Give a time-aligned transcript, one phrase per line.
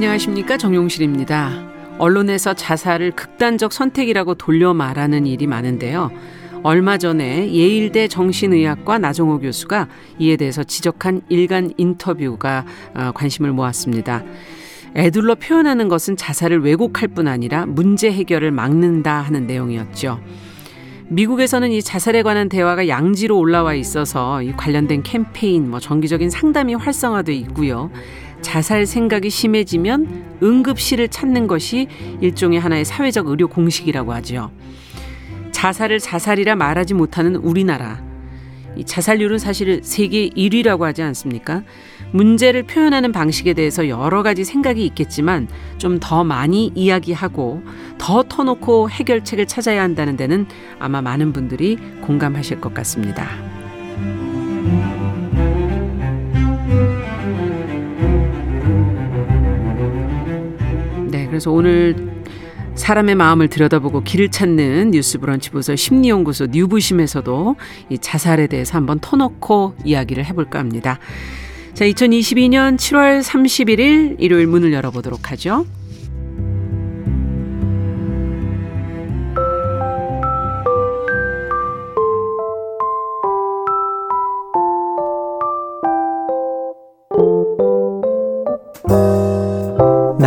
[0.00, 1.50] 안녕하십니까 정용실입니다.
[1.98, 6.10] 언론에서 자살을 극단적 선택이라고 돌려 말하는 일이 많은데요.
[6.62, 14.24] 얼마 전에 예일대 정신의학과 나종호 교수가 이에 대해서 지적한 일간 인터뷰가 어, 관심을 모았습니다.
[14.96, 20.18] 애둘러 표현하는 것은 자살을 왜곡할 뿐 아니라 문제 해결을 막는다 하는 내용이었죠.
[21.10, 27.34] 미국에서는 이 자살에 관한 대화가 양지로 올라와 있어서 이 관련된 캠페인, 뭐 정기적인 상담이 활성화돼
[27.34, 27.90] 있고요.
[28.42, 31.88] 자살 생각이 심해지면 응급실을 찾는 것이
[32.20, 34.50] 일종의 하나의 사회적 의료 공식이라고 하죠.
[35.52, 38.02] 자살을 자살이라 말하지 못하는 우리나라.
[38.76, 41.62] 이 자살률은 사실 세계 1위라고 하지 않습니까?
[42.12, 47.62] 문제를 표현하는 방식에 대해서 여러 가지 생각이 있겠지만 좀 더 많이 이야기하고
[47.98, 50.46] 더 터놓고 해결책을 찾아야 한다는 데는
[50.78, 53.49] 아마 많은 분들이 공감하실 것 같습니다.
[61.40, 61.96] 그래서 오늘
[62.74, 67.56] 사람의 마음을 들여다보고 길을 찾는 뉴스 브런치 부서 심리연구소 뉴부심에서도
[67.88, 70.98] 이 자살에 대해서 한번 터놓고 이야기를 해볼까 합니다.
[71.72, 75.64] 자, 2022년 7월 31일 일요일 문을 열어보도록 하죠.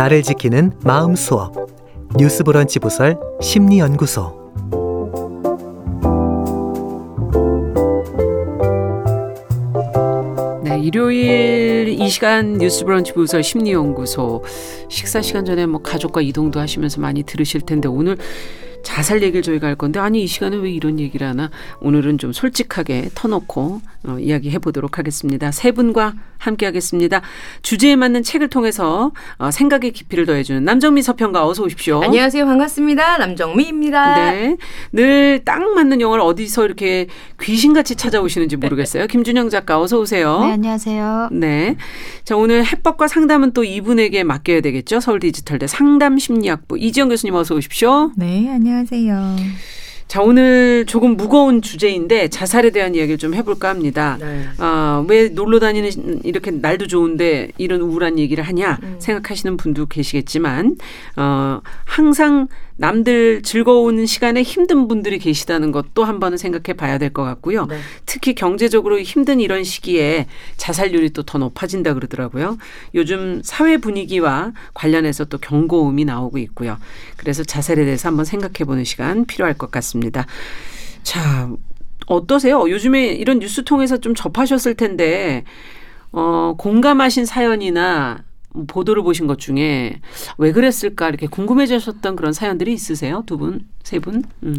[0.04, 1.54] 나를 지키는 마음 수업.
[2.18, 4.38] 뉴스 브런치 부설 심리 연구소.
[10.62, 14.44] 네, 일요일 이 시간 뉴스 브런치 부설 심리 연구소.
[14.90, 18.18] 식사 시간 전에 뭐 가족과 이동도 하시면서 많이 들으실 텐데 오늘
[18.84, 21.50] 자살 얘기를 저희가 할 건데 아니 이 시간에 왜 이런 얘기를 하나
[21.80, 25.50] 오늘은 좀 솔직하게 터놓고 어, 이야기해 보도록 하겠습니다.
[25.50, 27.22] 세 분과 함께 하겠습니다.
[27.62, 32.02] 주제에 맞는 책을 통해서 어, 생각의 깊이를 더해주는 남정미 서평가 어서 오십시오.
[32.04, 32.44] 안녕하세요.
[32.44, 33.18] 반갑습니다.
[33.18, 34.14] 남정미입니다.
[34.32, 34.56] 네.
[34.92, 37.06] 늘 딱 맞는 영화를 어디서 이렇게
[37.40, 39.06] 귀신같이 찾아오시는지 모르겠어요.
[39.06, 40.40] 김준영 작가 어서 오세요.
[40.44, 41.28] 네, 안녕하세요.
[41.32, 41.76] 네.
[42.24, 45.00] 자, 오늘 해법과 상담은 또 이분에게 맡겨야 되겠죠.
[45.00, 48.12] 서울 디지털대 상담심리학부 이지영 교수님 어서 오십시오.
[48.16, 49.36] 네, 안녕 하세요.
[50.06, 54.16] 자, 오늘 조금 무거운 주제인데 자살에 대한 이야기를 좀 해볼까 합니다.
[54.20, 54.44] 네.
[54.58, 58.96] 아, 왜 놀러 다니는 이렇게 날도 좋은데 이런 우울한 얘기를 하냐 음.
[58.98, 60.76] 생각하시는 분도 계시겠지만,
[61.16, 67.22] 어, 항상 남들 즐거운 시간에 힘든 분들이 계시다는 것도 한 번은 생각해 봐야 될 것
[67.22, 67.66] 같고요.
[67.66, 67.78] 네.
[68.06, 70.26] 특히 경제적으로 힘든 이런 시기에
[70.56, 72.58] 자살률이 또 더 높아진다 그러더라고요.
[72.94, 76.76] 요즘 사회 분위기와 관련해서 또 경고음이 나오고 있고요.
[77.16, 80.26] 그래서 자살에 대해서 한번 생각해 보는 시간 필요할 것 같습니다.
[81.02, 81.48] 자,
[82.06, 82.68] 어떠세요?
[82.68, 85.44] 요즘에 이런 뉴스 통해서 좀 접하셨을 텐데,
[86.12, 88.33] 어, 공감하신 사연이나 뭐
[88.66, 90.00] 보도를 보신 것 중에
[90.38, 93.22] 왜 그랬을까 이렇게 궁금해지셨던 그런 사연들이 있으세요?
[93.26, 94.24] 두 분, 세 분?
[94.42, 94.58] 음.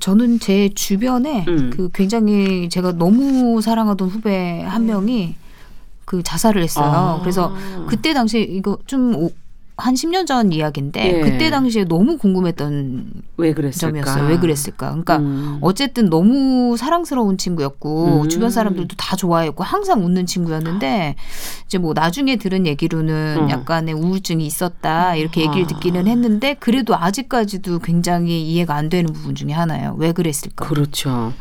[0.00, 1.70] 저는 제 주변에 음.
[1.70, 5.36] 그 굉장히 제가 너무 사랑하던 후배 한 명이
[6.04, 6.86] 그 자살을 했어요.
[6.86, 7.20] 아.
[7.20, 7.54] 그래서
[7.86, 9.28] 그때 당시 이거 좀
[9.80, 11.20] 한 10년 전 이야기인데 예.
[11.20, 13.88] 그때 당시에 너무 궁금했던 왜 그랬을까?
[13.88, 14.28] 점이었어요.
[14.28, 14.88] 왜 그랬을까?
[14.90, 15.58] 그러니까 음.
[15.60, 18.28] 어쨌든 너무 사랑스러운 친구였고 음.
[18.28, 21.16] 주변 사람들도 다 좋아했고 항상 웃는 친구였는데
[21.66, 23.50] 이제 뭐 나중에 들은 얘기로는 음.
[23.50, 25.66] 약간의 우울증이 있었다 이렇게 얘기를 아.
[25.66, 29.96] 듣기는 했는데 그래도 아직까지도 굉장히 이해가 안 되는 부분 중에 하나예요.
[29.98, 30.66] 왜 그랬을까?
[30.66, 31.32] 그렇죠.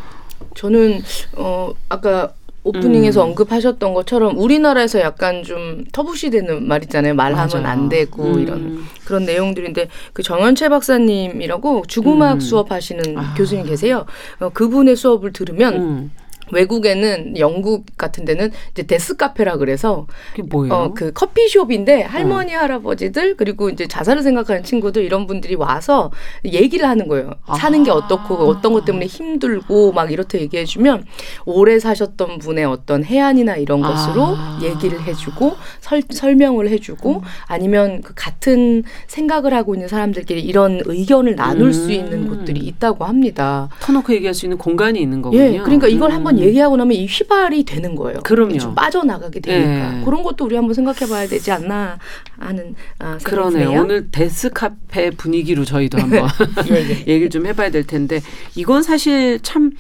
[0.56, 1.02] 저는
[1.36, 2.34] 어 아까
[2.64, 3.30] 오프닝에서 음.
[3.30, 7.14] 언급하셨던 것처럼 우리나라에서 약간 좀 터부시되는 말 있잖아요.
[7.16, 7.66] 말하면.
[7.66, 8.40] 안 되고 음.
[8.42, 12.40] 이런 그런 내용들인데 그 정현채 박사님이라고 죽음학 음.
[12.40, 13.34] 수업하시는 아.
[13.36, 14.06] 교수님 계세요.
[14.40, 16.12] 어, 그분의 수업을 들으면 음.
[16.52, 20.74] 외국에는 영국 같은 데는 이제 데스 카페라 그래서 그게 뭐예요?
[20.74, 26.12] 어, 그 커피숍인데 할머니 할아버지들 그리고 이제 자살을 생각하는 친구들 이런 분들이 와서
[26.46, 27.32] 얘기를 하는 거예요.
[27.58, 27.96] 사는 게 아.
[27.96, 31.06] 어떻고 어떤 것 때문에 힘들고 막 이렇게 얘기해 주면
[31.46, 34.60] 오래 사셨던 분의 어떤 해안이나 이런 것으로 아.
[34.62, 40.82] 얘기를 해 주고 설, 설명을 해 주고 아니면 그 같은 생각을 하고 있는 사람들끼리 이런
[40.86, 41.92] 의견을 나눌 수 음.
[41.92, 43.70] 있는 곳들이 있다고 합니다.
[43.82, 45.42] 터놓고 얘기할 수 있는 공간이 있는 거군요.
[45.42, 46.39] 예, 그러니까 이걸 한번 음.
[46.42, 48.20] 얘기하고 나면 이 휘발이 되는 거예요.
[48.22, 48.58] 그럼요.
[48.58, 50.04] 좀 빠져나가게 되니까 예.
[50.06, 51.98] 그런 것도 우리 한번 생각해봐야 되지 않나
[52.38, 53.52] 하는 아, 그러네요.
[53.52, 53.82] 생각이네요.
[53.82, 56.28] 오늘 데스 카페 분위기로 저희도 한번
[56.70, 56.90] 예, 예.
[57.14, 58.22] 얘기를 좀 해봐야 될 텐데
[58.56, 59.72] 이건 사실 참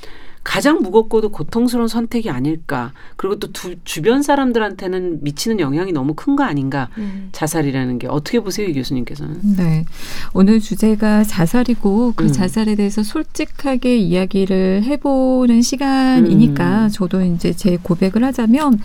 [0.50, 2.92] 가장 무겁고도 고통스러운 선택이 아닐까.
[3.18, 6.90] 그리고 또 두, 주변 사람들한테는 미치는 영향이 너무 큰 거 아닌가.
[6.98, 7.30] 음.
[7.34, 9.42] 자살이라는 게 어떻게 보세요, 이 교수님께서는?
[9.57, 9.86] 네.
[10.34, 12.31] 오늘 주제가 자살이고 그 음.
[12.31, 16.90] 자살에 대해서 솔직하게 이야기를 해보는 시간이니까 음.
[16.90, 18.80] 저도 이제 제 고백을 하자면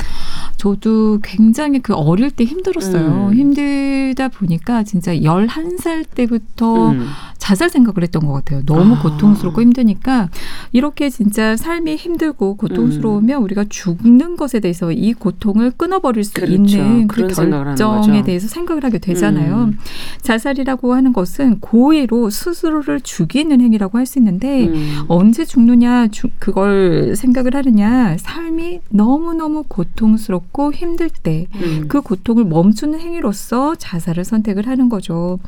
[0.59, 3.29] 저도 굉장히 그 어릴 때 힘들었어요.
[3.29, 3.35] 음.
[3.35, 7.07] 힘들다 보니까 진짜 11살 때부터 음.
[7.44, 8.62] 자살 생각을 했던 것 같아요.
[8.64, 9.02] 너무 아.
[9.02, 10.31] 고통스럽고 힘드니까
[10.73, 16.55] 이렇게 진짜 삶이 힘들고 고통스러우면 우리가 죽는 것에 대해서 이 고통을 끊어버릴 수 그렇죠.
[16.55, 18.23] 있는 그 결정에.
[18.23, 19.64] 대해서 생각을 하게 되잖아요.
[19.64, 19.79] 음.
[20.23, 25.05] 자살이라고 하는 것은 고의로 스스로를 죽이는 행위라고 할 수 있는데 음.
[25.08, 31.87] 언제 죽느냐 주- 그걸 생각을 하느냐 삶이 너무너무 고통스럽고 힘들 때 음.
[31.88, 35.38] 그 고통을 멈추는 행위로서 자살을 선택을 하는 거죠.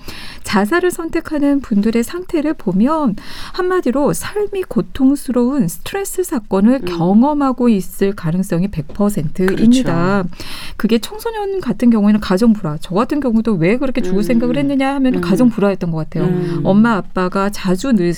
[0.43, 3.17] 자살을 선택하는 분들 의 상태를 보면
[3.53, 6.85] 한마디로 삶이 고통스러운 스트레스 사건을 음.
[6.85, 10.23] 경험하고 있을 가능성이 100%입니다.
[10.23, 10.45] 그렇죠.
[10.77, 12.77] 그게 청소년 같은 경우에는 가정 불화.
[12.81, 14.23] 저 같은 경우도 왜 그렇게 죽을 음.
[14.23, 15.21] 생각을 했느냐 하면 음.
[15.21, 16.25] 가정 불화였던 것 같아요.
[16.25, 16.63] 음.
[16.65, 18.15] 엄마 아빠가 자주 늘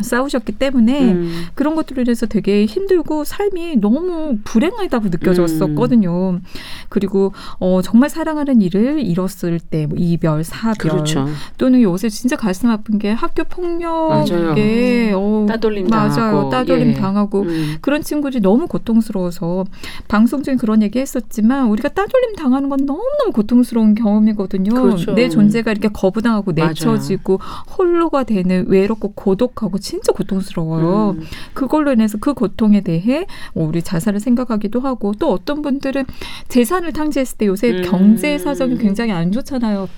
[0.00, 1.44] 싸우셨기 때문에 음.
[1.54, 6.40] 그런 것들로 인해서 되게 힘들고 삶이 너무 불행하다고 느껴졌었거든요.
[6.88, 11.26] 그리고 어, 정말 사랑하는 일을 잃었을 때 뭐 이별, 사별 그렇죠.
[11.56, 16.10] 또는 요새 진짜 가슴 아픈 게 학교 폭력에 어, 따돌림 맞아요.
[16.14, 16.50] 당하고.
[16.50, 16.94] 따돌림 예.
[16.94, 17.76] 당하고 음.
[17.80, 19.64] 그런 친구들이 너무 고통스러워서
[20.08, 24.70] 방송 중에 그런 얘기 했었지만 우리가 따돌림 당하는 건 너무너무 고통스러운 경험이거든요.
[24.74, 25.14] 그렇죠.
[25.14, 26.68] 내 존재가 이렇게 거부당하고 맞아요.
[26.68, 27.40] 내쳐지고
[27.78, 31.16] 홀로가 되는 외롭고 고독하고 진짜 고통스러워요.
[31.18, 31.24] 음.
[31.54, 36.04] 그걸로 인해서 그 고통에 대해 어, 우리 자살을 생각하기도 하고 또 어떤 분들은
[36.48, 37.82] 재산을 탕지했을 때 요새 음.
[37.82, 39.88] 경제 사정이 굉장히 안 좋잖아요.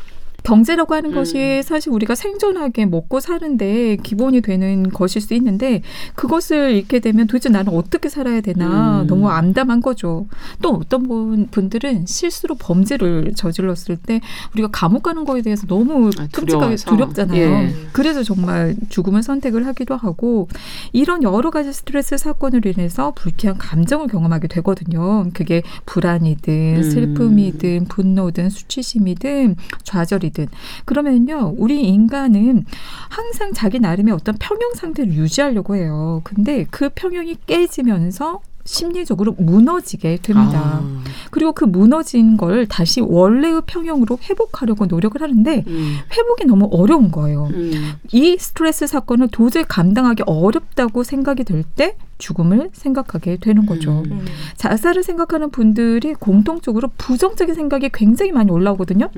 [0.43, 1.15] 경제라고 하는 음.
[1.15, 5.83] 것이 사실 우리가 생존하게 먹고 사는데 기본이 되는 것일 수 있는데
[6.15, 9.07] 그것을 잃게 되면 도대체 나는 어떻게 살아야 되나 음.
[9.07, 10.27] 너무 암담한 거죠.
[10.63, 14.21] 또 어떤 분, 분들은 실수로 범죄를 저질렀을 때
[14.53, 16.77] 우리가 감옥 가는 거에 대해서 너무 아, 끔찍하게.
[16.77, 17.41] 두렵잖아요.
[17.41, 17.75] 예.
[17.93, 20.49] 그래서 정말 죽음을 선택을 하기도 하고
[20.93, 25.27] 이런 여러 가지 스트레스 사건으로 인해서 불쾌한 감정을 경험하게 되거든요.
[25.35, 26.83] 그게 불안이든 음.
[26.83, 30.47] 슬픔이든 분노든 수치심이든 좌절이 든
[30.85, 32.65] 그러면요 우리 인간은
[33.09, 36.21] 항상 자기 나름의 어떤 평형 상태를 유지하려고 해요.
[36.25, 40.81] 근데 그 평형이 깨지면서 심리적으로 무너지게 됩니다.
[40.82, 41.05] 아.
[41.31, 45.97] 그리고 그 무너진 걸 다시 원래의 평형으로 회복하려고 노력을 하는데 음.
[46.12, 47.49] 회복이 너무 어려운 거예요.
[47.53, 47.94] 음.
[48.12, 54.03] 이 스트레스 사건을 도저히 감당하기 어렵다고 생각이 될때 죽음을 생각하게 되는 거죠.
[54.06, 54.12] 음.
[54.12, 54.25] 음.
[54.56, 59.11] 자살을 생각하는 분들이 공통적으로 부정적인 생각이 굉장히 많이 올라오거든요.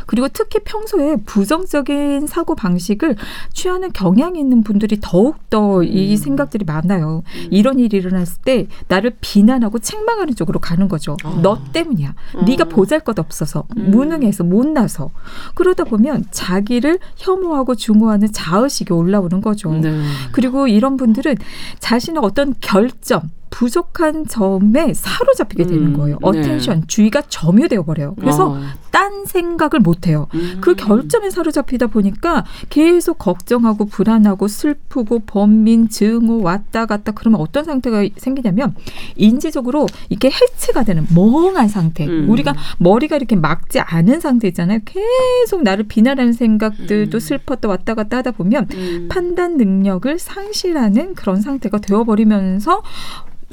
[0.00, 0.04] 음.
[0.06, 3.16] 그리고 특히 평소에 부정적인 사고 방식을
[3.52, 6.16] 취하는 경향이 있는 분들이 더욱 더 이 음.
[6.16, 7.22] 생각들이 많아요.
[7.26, 7.48] 음.
[7.50, 11.16] 이런 일이 일어났을 때 나를 비난하고 책망하는 쪽으로 가는 거죠.
[11.24, 11.40] 어.
[11.42, 12.14] 너 때문이야.
[12.34, 12.44] 어.
[12.44, 13.90] 네가 보잘것없어서 음.
[13.90, 15.10] 무능해서 못나서
[15.54, 19.72] 그러다 보면 자기를 혐오하고 증오하는 자의식이 올라오는 거죠.
[19.72, 20.02] 네.
[20.32, 21.36] 그리고 이런 분들은
[21.78, 26.18] 자신의 어떤 결점 부족한 점에 사로잡히게 되는 음, 거예요.
[26.20, 26.28] 네.
[26.40, 28.16] attention, 주의가 점유되어 버려요.
[28.18, 28.60] 그래서 어.
[28.90, 30.26] 딴 생각을 못 해요.
[30.34, 30.58] 음.
[30.60, 38.04] 그 결점에 사로잡히다 보니까 계속 걱정하고 불안하고 슬프고 번민, 증오 왔다 갔다 그러면 어떤 상태가
[38.16, 38.74] 생기냐면
[39.14, 42.08] 인지적으로 이렇게 해체가 되는 멍한 상태.
[42.08, 42.28] 음.
[42.28, 44.80] 우리가 머리가 이렇게 막지 않은 상태 있잖아요.
[44.84, 47.20] 계속 나를 비난하는 생각들도 음.
[47.20, 49.08] 슬펐다 왔다 갔다 하다 보면 음.
[49.08, 52.82] 판단 능력을 상실하는 그런 상태가 되어버리면서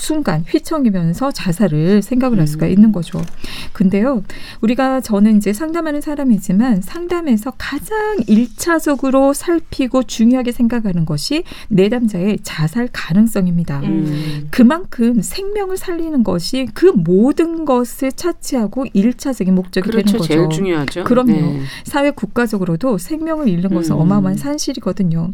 [0.02, 2.72] 순간 휘청이면서 자살을 생각을 할 수가 음.
[2.72, 3.22] 있는 거죠.
[3.72, 4.24] 근데요,
[4.62, 13.82] 우리가 저는 이제 상담하는 사람이지만 상담에서 가장 일차적으로 살피고 중요하게 생각하는 것이 내담자의 자살 가능성입니다.
[13.82, 14.48] 음.
[14.50, 20.06] 그만큼 생명을 살리는 것이 그 모든 것을 차치하고 일차적인 목적이 그렇죠.
[20.06, 20.34] 되는 거죠.
[20.34, 21.04] 제일 중요하죠.
[21.04, 21.32] 그럼요.
[21.32, 21.62] 네.
[21.84, 24.02] 사회 국가적으로도 생명을 잃는 것은 음.
[24.02, 25.32] 어마어마한 산실이거든요.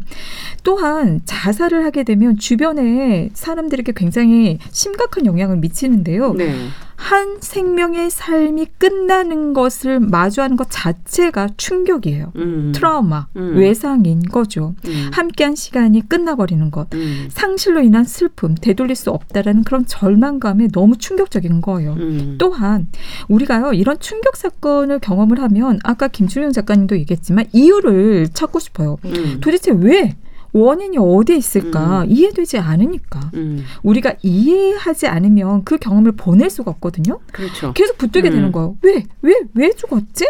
[0.62, 6.34] 또한 자살을 하게 되면 주변에 사람들에게 굉장히 심각한 영향을 미치는데요.
[6.34, 6.68] 네.
[6.98, 12.32] 한 생명의 삶이 끝나는 것을 마주하는 것 자체가 충격이에요.
[12.34, 12.72] 음.
[12.74, 13.56] 트라우마, 음.
[13.56, 14.74] 외상인 거죠.
[14.84, 15.10] 음.
[15.12, 16.92] 함께한 시간이 끝나버리는 것.
[16.94, 17.28] 음.
[17.30, 21.92] 상실로 인한 슬픔, 되돌릴 수 없다라는 그런 절망감에 너무 충격적인 거예요.
[21.92, 22.34] 음.
[22.36, 22.88] 또한
[23.28, 28.98] 우리가요 이런 충격 사건을 경험을 하면 아까 김준영 작가님도 얘기했지만 이유를 찾고 싶어요.
[29.04, 29.38] 음.
[29.40, 30.16] 도대체 왜
[30.52, 33.64] 원인이 어디에 있을까 이해되지 않으니까 음.
[33.82, 37.20] 우리가 이해하지 않으면 그 경험을 보낼 수가 없거든요.
[37.32, 37.72] 그렇죠.
[37.74, 38.34] 계속 붙들게 음.
[38.34, 38.76] 되는 거예요.
[38.82, 40.26] 왜 왜 왜 죽었지?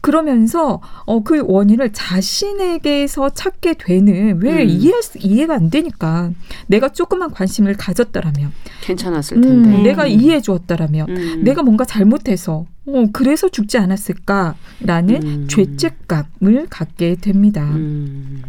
[0.00, 4.68] 그러면서 어 그 원인을 자신에게서 찾게 되는 왜 음.
[4.68, 6.30] 이해 이해가 안 되니까
[6.68, 8.52] 내가 조금만 관심을 가졌더라면
[8.82, 9.82] 괜찮았을 음, 텐데.
[9.82, 11.40] 내가 이해해 주었더라면 음.
[11.44, 15.46] 내가 뭔가 잘못해서 어, 그래서 죽지 않았을까라는 음.
[15.48, 17.62] 죄책감을 갖게 됩니다.
[17.64, 18.42] 음.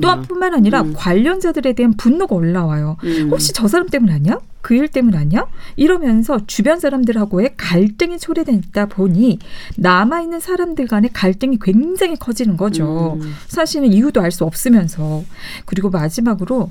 [0.00, 0.94] 또한 뿐만 아니라 음.
[0.96, 2.96] 관련자들에 대한 분노가 올라와요.
[3.04, 3.28] 음.
[3.30, 4.38] 혹시 저 사람 때문 아니야?
[4.62, 5.46] 그 일 때문 아니야?
[5.76, 9.40] 이러면서 주변 사람들하고의 갈등이 초래되다 보니
[9.76, 13.18] 남아있는 사람들 간의 갈등이 굉장히 커지는 거죠.
[13.20, 13.34] 음.
[13.48, 15.24] 사실은 이유도 알 수 없으면서.
[15.66, 16.70] 그리고 마지막으로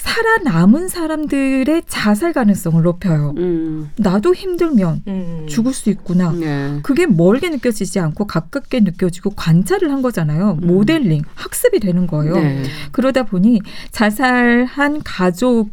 [0.00, 3.34] 살아남은 사람들의 자살 가능성을 높여요.
[3.36, 3.90] 음.
[3.96, 5.46] 나도 힘들면 음.
[5.46, 6.32] 죽을 수 있구나.
[6.32, 6.80] 네.
[6.82, 10.58] 그게 멀게 느껴지지 않고 가깝게 느껴지고 관찰을 한 거잖아요.
[10.62, 10.66] 음.
[10.66, 12.34] 모델링, 학습이 되는 거예요.
[12.34, 12.62] 네.
[12.92, 13.60] 그러다 보니
[13.92, 15.70] 자살한 가족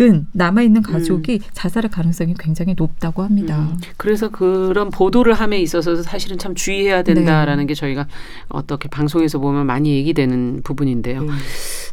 [0.00, 3.58] 은 남아 있는 가족이 자살할 가능성이 굉장히 높다고 합니다.
[3.58, 3.78] 음.
[3.96, 8.06] 그래서 그런 보도를 함에 있어서 사실은 참 주의해야 된다라는 게 저희가
[8.48, 11.20] 어떻게 방송에서 보면 많이 얘기되는 부분인데요.
[11.22, 11.28] 음.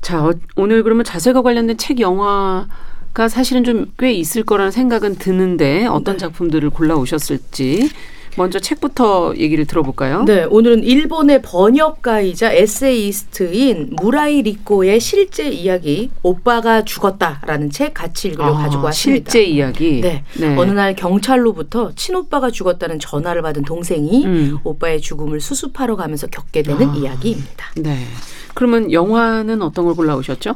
[0.01, 2.67] 자, 어, 오늘 그러면 자살과 관련된 책 영화
[3.13, 6.19] 가 사실은 좀 꽤 있을 거라는 생각은 드는데 어떤 네.
[6.19, 7.89] 작품들을 골라 오셨을지
[8.38, 10.24] 먼저 책부터 얘기를 들어볼까요?
[10.24, 18.62] 네, 오늘은 일본의 번역가이자 에세이스트인 무라이 리코의 실제 이야기 오빠가 죽었다라는 책 같이 읽으려고 아,
[18.63, 19.32] 가지고 왔습니다.
[19.32, 20.01] 실제 이야기.
[20.01, 20.24] 네.
[20.56, 24.58] 어느 날 경찰로부터 친오빠가 죽었다는 전화를 받은 동생이 음.
[24.63, 26.96] 오빠의 죽음을 수습하러 가면서 겪게 되는 아.
[26.96, 27.65] 이야기입니다.
[27.77, 28.06] 네.
[28.53, 30.56] 그러면 영화는 어떤 걸 골라 오셨죠?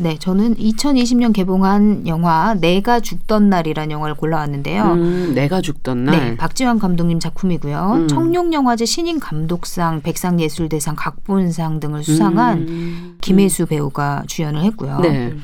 [0.00, 4.82] 네, 저는 2020년 개봉한 영화 내가 죽던 날이라는 영화를 골라왔는데요.
[4.92, 6.18] 음, 내가 죽던 날.
[6.18, 7.92] 네, 박지환 감독님 작품이고요.
[7.92, 8.08] 음.
[8.08, 13.18] 청룡영화제 신인 감독상, 백상예술대상, 각본상 등을 수상한 음.
[13.20, 15.00] 김혜수 배우가 주연을 했고요.
[15.00, 15.34] 네.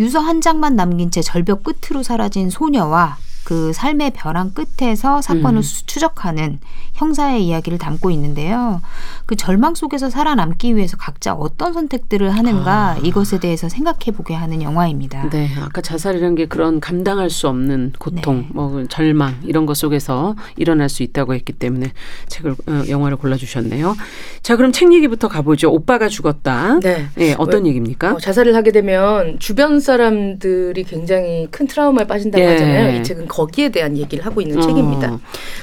[0.00, 5.62] 유서 한 장만 남긴 채 절벽 끝으로 사라진 소녀와 그 삶의 벼랑 끝에서 사건을 음.
[5.62, 6.60] 수- 추적하는
[6.92, 8.80] 형사의 이야기를 담고 있는데요.
[9.26, 12.96] 그 절망 속에서 살아남기 위해서 각자 어떤 선택들을 하는가 아.
[13.02, 15.30] 이것에 대해서 생각해 보게 하는 영화입니다.
[15.30, 18.48] 네, 아까 자살이라는 게 그런 감당할 수 없는 고통, 네.
[18.52, 21.92] 뭐 절망 이런 것 속에서 일어날 수 있다고 했기 때문에
[22.28, 23.96] 책을 어, 영화를 골라 주셨네요.
[24.42, 25.70] 자, 그럼 책 얘기부터 가보죠.
[25.72, 26.80] 오빠가 죽었다.
[26.80, 27.06] 네.
[27.18, 28.12] 예, 어떤 얘기입니까?
[28.14, 32.48] 어, 자살을 하게 되면 주변 사람들이 굉장히 큰 트라우마에 빠진다고 예.
[32.52, 33.00] 하잖아요.
[33.00, 34.60] 이 책은 거기에 대한 얘기를 하고 있는 어.
[34.60, 35.18] 책입니다.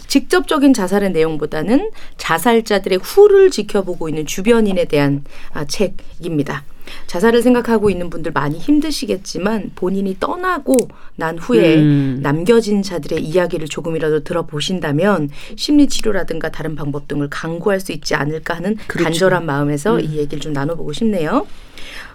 [0.07, 6.63] 직접적인 자살의 내용보다는 자살자들의 후를 지켜보고 있는 주변인에 대한 아, 책입니다.
[7.07, 12.19] 자살을 생각하고 있는 분들 많이 힘드시겠지만 본인이 떠나고 난 후에 음.
[12.21, 18.77] 남겨진 자들의 이야기를 조금이라도 들어보신다면 심리 치료라든가 다른 방법 등을 강구할 수 있지 않을까 하는
[18.87, 19.03] 그렇죠.
[19.03, 19.99] 간절한 마음에서 음.
[19.99, 21.45] 이 얘기를 좀 나눠보고 싶네요.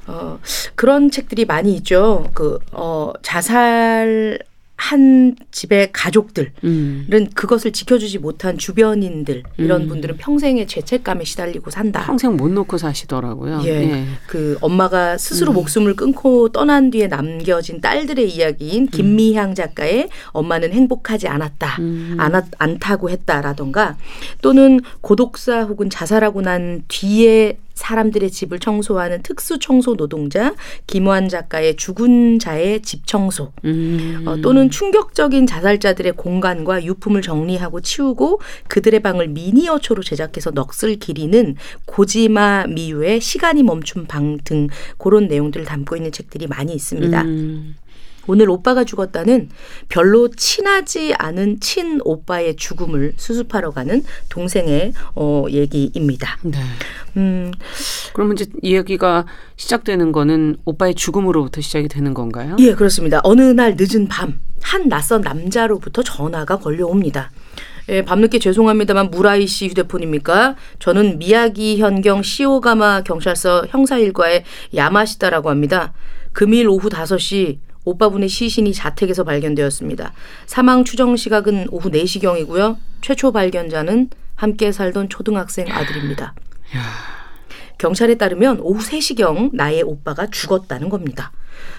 [0.07, 0.39] 어,
[0.75, 2.29] 그런 책들이 많이 있죠.
[2.35, 4.39] 그, 어, 자살
[4.83, 7.07] 한 집의 가족들은 음.
[7.35, 9.89] 그것을 지켜주지 못한 주변인들 이런 음.
[9.89, 12.05] 분들은 평생의 죄책감에 시달리고 산다.
[12.05, 13.63] 평생 못 놓고 사시더라고요.
[13.65, 14.05] 예.
[14.27, 15.55] 그 엄마가 스스로 음.
[15.55, 21.77] 목숨을 끊고 떠난 뒤에 남겨진 딸들의 이야기인 김미향 작가의 엄마는 행복하지 않았다.
[21.79, 22.17] 음.
[22.19, 23.97] 않았, 않다고 했다라던가
[24.43, 30.55] 또는 고독사 혹은 자살하고 난 뒤에 사람들의 집을 청소하는 특수 청소 노동자
[30.87, 34.25] 김환 작가의 죽은 자의 집 청소 음.
[34.27, 42.67] 어, 또는 충격적인 자살자들의 공간과 유품을 정리하고 치우고 그들의 방을 미니어처로 제작해서 넋을 기리는 고지마
[42.69, 47.23] 미유의 시간이 멈춘 방 등 그런 내용들을 담고 있는 책들이 많이 있습니다.
[47.23, 47.75] 음.
[48.27, 49.49] 오늘 오빠가 죽었다는
[49.89, 56.39] 별로 친하지 않은 친 오빠의 죽음을 수습하러 가는 동생의 어, 얘기입니다.
[56.43, 56.59] 네.
[57.17, 57.53] 음,
[58.13, 59.27] 그러면 이제 이야기가
[59.57, 62.57] 시작되는 거는 오빠의 죽음으로부터 시작이 되는 건가요?
[62.61, 63.21] 예, 그렇습니다.
[63.25, 67.31] 어느 날 늦은 밤, 한 낯선 남자로부터 전화가 걸려옵니다.
[67.89, 70.55] 예, 밤늦게 죄송합니다만 무라이 씨 휴대폰입니까?
[70.79, 75.93] 저는 미야기 현경 시오가마 경찰서 형사 일과의 야마시다라고 합니다.
[76.33, 80.13] 금일 오후 5시 오빠분의 시신이 자택에서 발견되었습니다.
[80.47, 82.77] 사망 추정 시각은 오후 4시경이고요.
[83.01, 86.35] 최초 발견자는 함께 살던 초등학생 아들입니다.
[87.79, 91.33] 경찰에 따르면 오후 3시경 나의 오빠가 죽었다는 겁니다.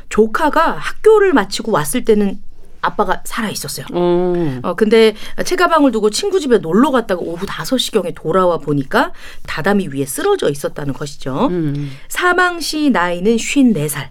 [0.10, 2.42] 조카가 학교를 마치고 왔을 때는
[2.82, 3.86] 아빠가 살아 있었어요.
[3.94, 4.60] 어.
[4.62, 9.14] 어, 근데 책가방을 두고 친구 집에 놀러 갔다가 오후 5시경에 돌아와 보니까
[9.48, 11.48] 다다미 위에 쓰러져 있었다는 것이죠.
[11.48, 11.92] 음.
[12.10, 14.10] 사망 시 나이는 54살.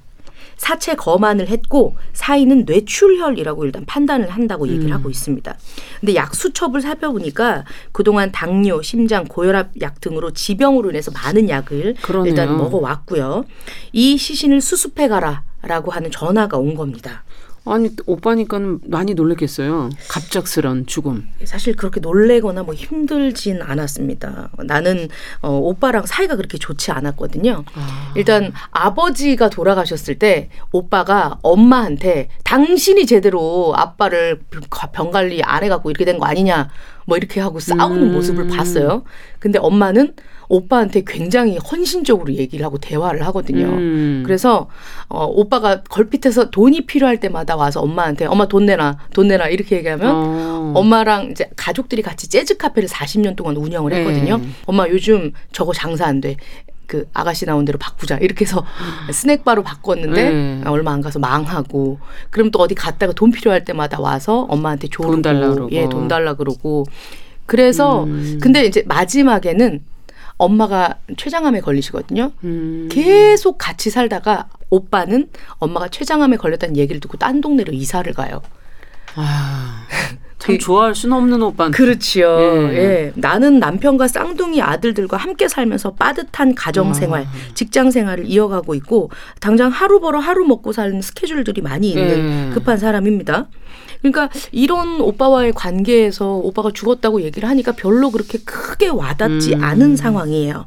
[0.63, 4.93] 사체 검안을 했고 사인은 뇌출혈이라고 일단 판단을 한다고 얘기를 음.
[4.93, 5.59] 하고 있습니다.
[5.99, 12.31] 근데 약 수첩을 살펴보니까 그동안 당뇨, 심장, 고혈압 약 등으로 지병으로 인해서 많은 약을 그러네요.
[12.31, 13.45] 일단 먹어왔고요.
[13.91, 17.25] 이 시신을 수습해 가라 라고 하는 전화가 온 겁니다.
[17.65, 19.91] 아니 오빠니까는 많이 놀랬겠어요.
[20.09, 21.29] 갑작스런 죽음.
[21.45, 24.51] 사실 그렇게 놀래거나 뭐 힘들진 않았습니다.
[24.65, 25.09] 나는
[25.43, 27.65] 어, 오빠랑 사이가 그렇게 좋지 않았거든요.
[27.75, 28.13] 아.
[28.17, 34.41] 일단 아버지가 돌아가셨을 때 오빠가 엄마한테 당신이 제대로 아빠를
[34.93, 36.69] 병 관리 안 해갖고 이렇게 된 거 아니냐
[37.07, 38.13] 뭐 이렇게 하고 싸우는 음.
[38.13, 39.05] 모습을 봤어요.
[39.39, 40.15] 근데 엄마는
[40.53, 43.69] 오빠한테 굉장히 헌신적으로 얘기를 하고 대화를 하거든요.
[43.69, 44.23] 음.
[44.27, 44.69] 그래서
[45.09, 50.11] 어, 오빠가 걸핏해서 돈이 필요할 때마다 와서 엄마한테 엄마 돈 내놔 돈 내놔 이렇게 얘기하면
[50.15, 50.73] 어.
[50.77, 54.37] 엄마랑 이제 가족들이 같이 재즈 카페를 40년 동안 운영을 했거든요.
[54.37, 54.49] 네.
[54.67, 56.37] 엄마 요즘 저거 장사 안 돼.
[56.87, 58.63] 그 아가씨 나온 대로 바꾸자 이렇게 해서
[59.11, 60.61] 스낵바로 바꿨는데 네.
[60.67, 65.23] 얼마 안 가서 망하고 그럼 또 어디 갔다가 돈 필요할 때마다 와서 엄마한테 조르고 돈
[65.23, 65.73] 달라 그러고.
[65.73, 66.85] 예, 돈 달라 그러고
[67.47, 68.39] 그래서 음.
[68.43, 69.81] 근데 이제 마지막에는
[70.43, 72.33] 엄마가 췌장암에 걸리시거든요.
[72.43, 72.89] 음.
[72.91, 78.43] 계속 같이 살다가 오빠는 엄마가 췌장암에 걸렸다는 얘기를 듣고 딴 동네로 이사를 가요.
[79.15, 79.87] 아,
[80.43, 81.77] 참 그- 좋아할 수는 없는 오빠한테.
[81.77, 82.27] 그렇지요.
[82.73, 82.77] 예.
[82.77, 83.13] 예.
[83.15, 90.01] 나는 남편과 쌍둥이 아들들과 함께 살면서 빠듯한 가정 생활, 직장 생활을 이어가고 있고 당장 하루
[90.01, 92.55] 벌어 하루 먹고 사는 스케줄들이 많이 있는 예.
[92.55, 93.47] 급한 사람입니다.
[94.01, 99.63] 그러니까 이런 오빠와의 관계에서 오빠가 죽었다고 얘기를 하니까 별로 그렇게 크게 와닿지 음.
[99.63, 100.67] 않은 상황이에요.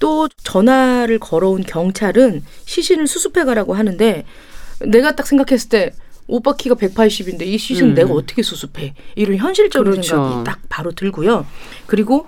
[0.00, 4.24] 또 전화를 걸어온 경찰은 시신을 수습해 가라고 하는데
[4.80, 5.92] 내가 딱 생각했을 때
[6.28, 7.94] 오빠 키가 180인데 이 시신 음.
[7.94, 8.94] 내가 어떻게 수습해?
[9.16, 10.16] 이런 현실적인 그렇죠.
[10.16, 11.46] 생각이 딱 바로 들고요.
[11.86, 12.26] 그리고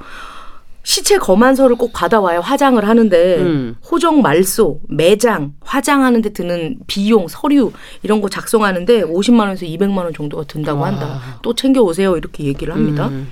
[0.82, 3.76] 시체 검안서를 꼭 받아와야 화장을 하는데 음.
[3.88, 10.44] 호적 말소, 매장, 화장하는데 드는 비용, 서류 이런 거 작성하는데 50만 원에서 200만 원 정도가
[10.44, 10.88] 든다고 와.
[10.88, 11.38] 한다.
[11.42, 13.08] 또 챙겨 오세요 이렇게 얘기를 합니다.
[13.08, 13.30] 음.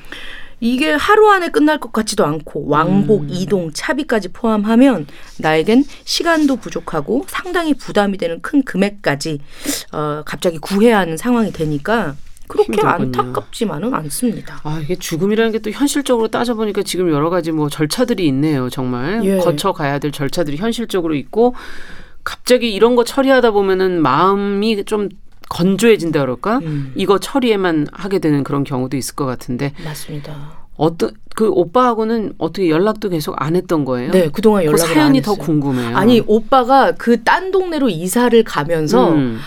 [0.60, 3.28] 이게 하루 안에 끝날 것 같지도 않고 왕복, 음.
[3.30, 5.06] 이동, 차비까지 포함하면
[5.38, 9.38] 나에겐 시간도 부족하고 상당히 부담이 되는 큰 금액까지
[9.92, 12.16] 어, 갑자기 구해야 하는 상황이 되니까
[12.48, 12.90] 그렇게 힘들군요.
[12.90, 14.60] 안타깝지만은 않습니다.
[14.64, 19.22] 아, 이게 죽음이라는 게 또 현실적으로 따져보니까 지금 여러 가지 뭐 절차들이 있네요, 정말.
[19.24, 19.36] 예.
[19.38, 21.54] 거쳐 가야 될 절차들이 현실적으로 있고,
[22.24, 25.08] 갑자기 이런 거 처리하다 보면은 마음이 좀
[25.50, 26.58] 건조해진다 그럴까?
[26.58, 26.92] 음.
[26.94, 30.58] 이거 처리에만 하게 되는 그런 경우도 있을 것 같은데, 맞습니다.
[30.76, 34.12] 어떤, 그 오빠하고는 어떻게 연락도 계속 안 했던 거예요?
[34.12, 35.34] 네, 그동안 그 연락을 안 사연이 더.
[35.34, 35.96] 궁금해요.
[35.96, 39.38] 아니 오빠가 그 딴 동네로 이사를 가면서 음.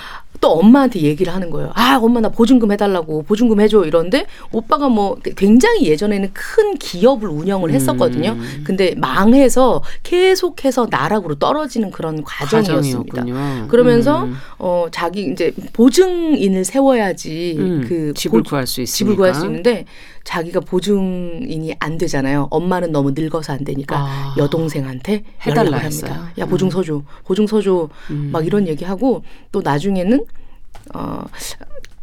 [0.41, 1.71] 또 엄마한테 얘기를 하는 거예요.
[1.75, 7.71] 아, 엄마 나 보증금 해달라고 보증금 해줘 이런데 오빠가 뭐 굉장히 예전에는 큰 기업을 운영을
[7.71, 8.31] 했었거든요.
[8.31, 8.63] 음.
[8.65, 13.15] 근데 망해서 계속해서 나락으로 떨어지는 그런 과정이었습니다.
[13.21, 13.67] 과정이었군요.
[13.67, 14.35] 그러면서 음.
[14.57, 18.97] 어 자기 이제 보증인을 세워야지 음, 그 집을 보- 구할 수 있으니까.
[18.97, 19.85] 집을 구할 수 있는데
[20.23, 22.47] 자기가 보증인이 안 되잖아요.
[22.51, 24.35] 엄마는 너무 늙어서 안 되니까 아.
[24.37, 25.77] 여동생한테 해달라.
[25.79, 26.31] 합니다.
[26.37, 28.29] 야 보증 서 줘, 보증 서 줘, 음.
[28.31, 30.25] 막 이런 얘기하고 또 나중에는
[30.95, 31.23] 어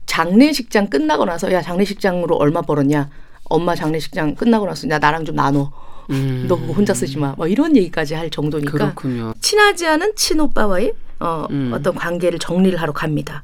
[0.07, 3.09] 장례식장 끝나고 나서 야 장례식장으로 얼마 벌었냐?
[3.45, 5.71] 엄마 장례식장 끝나고 나서 야 나랑 좀 나눠.
[6.11, 6.47] 음.
[6.49, 7.35] 너 그거 혼자 쓰지 마.
[7.37, 9.35] 막 이런 얘기까지 할 정도니까 그렇군요.
[9.41, 11.73] 친하지 않은 친오빠와의 어, 음.
[11.75, 13.43] 어떤 관계를 정리를 하러 갑니다.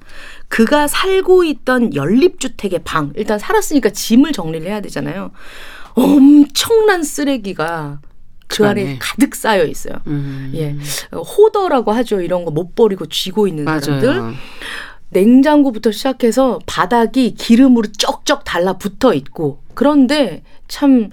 [0.49, 5.33] 그가 살고 있던 연립주택의 방, 일단 살았으니까 짐을 정리를 해야 되잖아요.
[5.95, 8.01] 엄청난 쓰레기가
[8.47, 8.99] 그, 그 안에 안에.
[9.01, 9.95] 가득 쌓여 있어요.
[10.07, 10.53] 음.
[10.55, 10.77] 예.
[11.17, 12.21] 어, 호더라고 하죠.
[12.21, 14.09] 이런 거 못 버리고 쥐고 있는 사람들.
[14.21, 14.33] 맞아요.
[15.11, 21.11] 냉장고부터 시작해서 바닥이 기름으로 쩍쩍 달라붙어 있고 그런데 참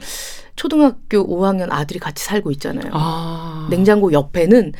[0.62, 2.92] 초등학교 5학년 아들이 같이 살고 있잖아요.
[2.94, 3.68] 아.
[3.72, 4.74] 냉장고 옆에는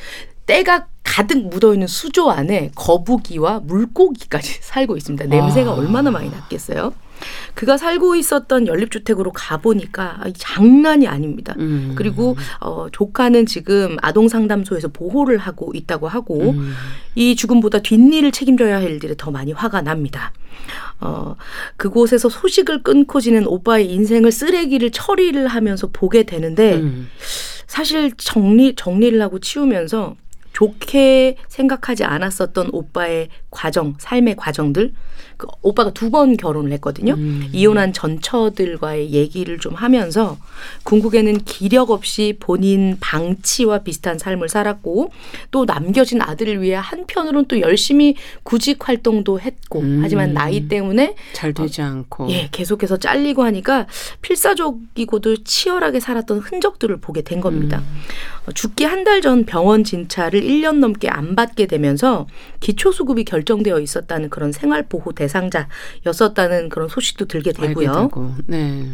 [0.52, 5.26] 때가 가득 묻어있는 수조 안에 거북이와 물고기까지 살고 있습니다.
[5.26, 5.74] 냄새가 아.
[5.76, 6.94] 얼마나 많이 났겠어요?
[7.54, 11.56] 그가 살고 있었던 연립주택으로 가보니까 아, 장난이 아닙니다.
[11.60, 11.94] 음.
[11.96, 16.74] 그리고 어, 조카는 지금 아동상담소에서 보호를 하고 있다고 하고 음.
[17.16, 20.34] 이 죽음보다 뒷일을 책임져야 할 일들에 더 많이 화가 납니다.
[21.00, 21.36] 어,
[21.78, 27.08] 그곳에서 소식을 끊고 지낸 오빠의 인생을 쓰레기를 처리를 하면서 보게 되는데 음.
[27.68, 30.16] 사실 정리 정리를 하고 치우면서
[30.54, 34.94] 좋게 생각하지 않았었던 오빠의 과정, 삶의 과정들.
[35.42, 37.14] 그 오빠가 두 번 결혼을 했거든요.
[37.14, 37.48] 음.
[37.52, 40.38] 이혼한 전처들과의 얘기를 좀 하면서
[40.84, 45.12] 궁극에는 기력 없이 본인 방치와 비슷한 삶을 살았고
[45.52, 50.00] 또 남겨진 아들을 위해 한편으로는 또 열심히 구직 활동도 했고 음.
[50.04, 52.30] 하지만 나이 때문에 잘 되지 않고.
[52.30, 53.88] 예, 계속해서 잘리고 하니까
[54.22, 57.82] 필사적이고도 치열하게 살았던 흔적들을 보게 된 겁니다.
[58.46, 62.28] 어, 죽기 한 달 전 병원 진찰을 1년 넘게 안 받게 되면서
[62.60, 65.31] 기초수급이 결정되어 있었다는 그런 생활보호 대상
[66.04, 67.94] 자였었다는 그런 소식도 들게 되고요.
[67.94, 68.32] 되고.
[68.48, 68.86] 네.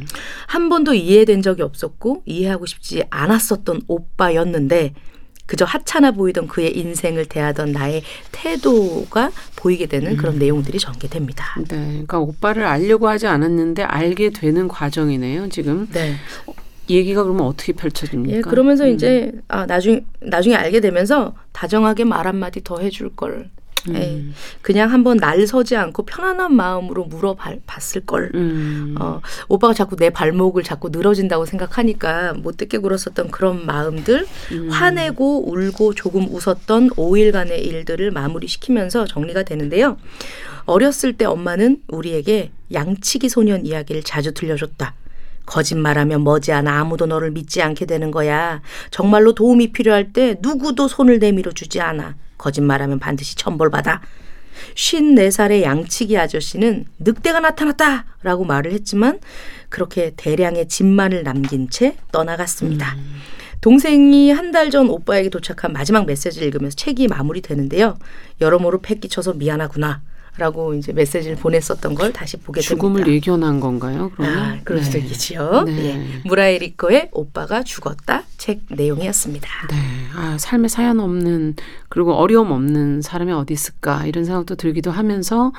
[0.47, 4.93] 한 번도 이해된 적이 없었고 이해하고 싶지 않았었던 오빠였는데
[5.47, 10.17] 그저 하찮아 보이던 그의 인생을 대하던 나의 태도가 보이게 되는 음.
[10.17, 11.56] 그런 내용들이 전개됩니다.
[11.62, 15.47] 네, 그러니까 오빠를 알려고 하지 않았는데 알게 되는 과정이네요.
[15.50, 16.15] 지금 네.
[16.89, 18.38] 얘기가 그러면 어떻게 펼쳐집니까?
[18.38, 18.93] 예, 그러면서 음.
[18.93, 23.50] 이제 아 나중 나중에 알게 되면서 다정하게 말 한마디 더 해줄 걸.
[23.95, 24.34] 에이, 음.
[24.62, 28.32] 그냥 한번 날 서지 않고 편안한 마음으로 물어봤을 걸.
[28.36, 28.95] 음.
[29.00, 34.69] 어, 오빠가 자꾸 내 발목을 자꾸 늘어진다고 생각하니까 못 듣게 굴었었던 그런 마음들, 음.
[34.69, 39.97] 화내고 울고 조금 웃었던 5일간의 일들을 마무리시키면서 정리가 되는데요.
[40.65, 44.93] 어렸을 때 엄마는 우리에게 양치기 소년 이야기를 자주 들려줬다.
[45.47, 48.62] 거짓말하면 머지않아 아무도 너를 믿지 않게 되는 거야.
[48.91, 52.15] 정말로 도움이 필요할 때 누구도 손을 내밀어 주지 않아.
[52.38, 54.01] 거짓말하면 반드시 천벌받아.
[54.75, 58.05] 54살의 양치기 아저씨는 늑대가 나타났다!
[58.23, 59.19] 라고 말을 했지만
[59.69, 62.95] 그렇게 대량의 짐만을 남긴 채 떠나갔습니다.
[63.62, 67.97] 동생이 한 달 전 오빠에게 도착한 마지막 메시지를 읽으면서 책이 마무리되는데요.
[68.41, 70.01] 여러모로 패기쳐서 미안하구나.
[70.38, 73.15] 라고 이제 메시지를 보냈었던 걸 다시 보게 죽음을 됩니다.
[73.15, 74.12] 예견한 건가요?
[74.15, 75.06] 그러면 아, 그럴 수도 네.
[75.06, 75.63] 있지요.
[75.65, 75.86] 네.
[75.86, 76.21] 예.
[76.26, 79.50] 무라에리코의 오빠가 죽었다 책 내용이었습니다.
[79.69, 79.76] 네,
[80.15, 81.56] 아, 삶에 사연 없는
[81.89, 85.52] 그리고 어려움 없는 사람이 어디 있을까 이런 생각도 들기도 하면서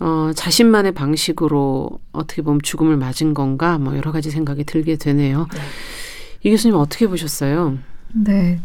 [0.00, 5.46] 어, 자신만의 방식으로 어떻게 보면 죽음을 맞은 건가 뭐 여러 가지 생각이 들게 되네요.
[5.52, 5.60] 네.
[6.42, 7.78] 이 교수님 어떻게 보셨어요?
[8.14, 8.60] 네.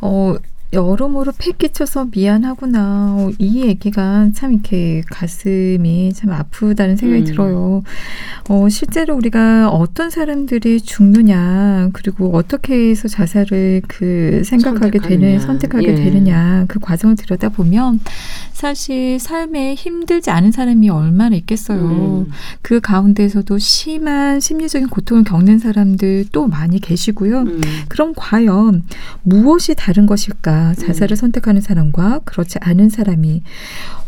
[0.00, 0.36] 어,
[0.74, 3.14] 여러모로 패기쳐서 미안하구나.
[3.16, 7.24] 어, 이 얘기가 참 이렇게 가슴이 참 아프다는 생각이 음.
[7.24, 7.82] 들어요.
[8.48, 15.20] 어, 실제로 우리가 어떤 사람들이 죽느냐, 그리고 어떻게 해서 자살을 그 생각하게 선택하느냐.
[15.20, 15.94] 되는, 선택하게 예.
[15.94, 18.00] 되느냐, 그 과정을 들여다보면
[18.64, 21.80] 사실 삶에 힘들지 않은 사람이 얼마나 있겠어요.
[21.80, 22.30] 음.
[22.62, 27.40] 그 가운데서도 심한 심리적인 고통을 겪는 사람들 또 많이 계시고요.
[27.40, 27.60] 음.
[27.88, 28.84] 그럼 과연
[29.22, 30.76] 무엇이 다른 것일까?
[30.76, 33.42] 자살을 선택하는 사람과 그렇지 않은 사람이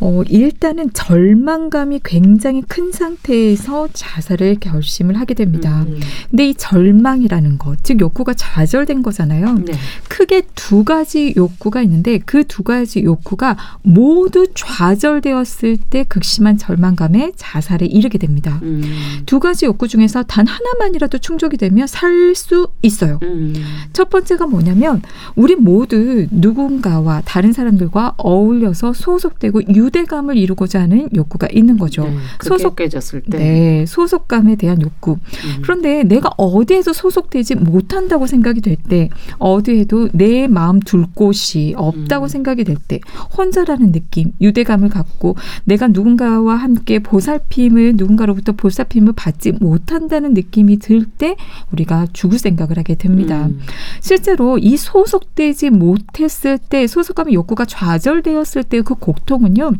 [0.00, 5.84] 어, 일단은 절망감이 굉장히 큰 상태에서 자살을 결심을 하게 됩니다.
[5.86, 6.00] 음.
[6.30, 9.54] 근데 이 절망이라는 것, 즉 욕구가 좌절된 거잖아요.
[9.66, 9.72] 네.
[10.08, 17.86] 크게 두 가지 욕구가 있는데 그 두 가지 욕구가 모두 좌절되었을 때 극심한 절망감에 자살에
[17.86, 18.58] 이르게 됩니다.
[18.62, 18.82] 음.
[19.26, 23.18] 두 가지 욕구 중에서 단 하나만이라도 충족이 되면 살 수 있어요.
[23.22, 23.54] 음.
[23.92, 25.00] 첫 번째가 뭐냐면
[25.36, 32.04] 우리 모두 누군가와 다른 사람들과 어울려서 소속되고 유대감을 이루고자 하는 욕구가 있는 거죠.
[32.04, 32.16] 네.
[32.42, 33.38] 소속- 소속 깨졌을 때.
[33.38, 35.12] 네, 소속감에 대한 욕구.
[35.12, 35.62] 음.
[35.62, 42.28] 그런데 내가 어디에도 소속되지 못한다고 생각이 될 때, 어디에도 내 마음 둘 곳이 없다고 음.
[42.28, 43.00] 생각이 될 때,
[43.36, 51.36] 혼자라는 느낌, 유대감을 갖고 내가 누군가와 함께 보살핌을, 누군가로부터 보살핌을 받지 못한다는 느낌이 들 때,
[51.72, 53.46] 우리가 죽을 생각을 하게 됩니다.
[53.46, 53.60] 음.
[54.00, 59.72] 실제로 이 소속되지 못했을 때, 소속감의 욕구가 좌절되었을 때 그 고통은요,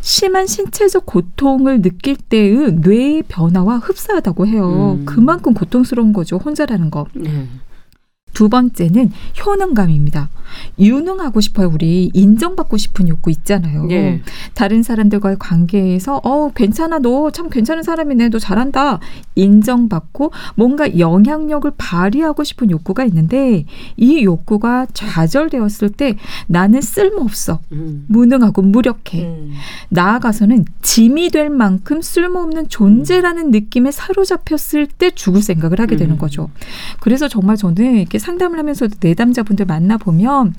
[0.00, 4.98] 심한 신체적 고통을 느낄 때의 뇌의 변화와 흡사하다고 해요.
[5.00, 5.04] 음.
[5.06, 7.06] 그만큼 고통스러운 거죠, 혼자라는 거.
[7.14, 7.46] 네.
[8.42, 9.12] 두 번째는
[9.46, 10.28] 효능감입니다.
[10.78, 11.70] 유능하고 싶어요.
[11.72, 13.86] 우리 인정받고 싶은 욕구 있잖아요.
[13.90, 14.20] 예.
[14.54, 18.98] 다른 사람들과의 관계에서 어 괜찮아 너 참 괜찮은 사람이네 너 잘한다
[19.36, 23.64] 인정받고 뭔가 영향력을 발휘하고 싶은 욕구가 있는데
[23.96, 26.16] 이 욕구가 좌절되었을 때
[26.48, 28.04] 나는 쓸모없어 음.
[28.08, 29.52] 무능하고 무력해 음.
[29.88, 36.18] 나아가서는 짐이 될 만큼 쓸모없는 존재라는 느낌에 사로잡혔을 때 죽을 생각을 하게 되는 음.
[36.18, 36.50] 거죠.
[37.00, 40.54] 그래서 정말 저는 이렇게 상 담을 하면서도 내담자분들 만나 보면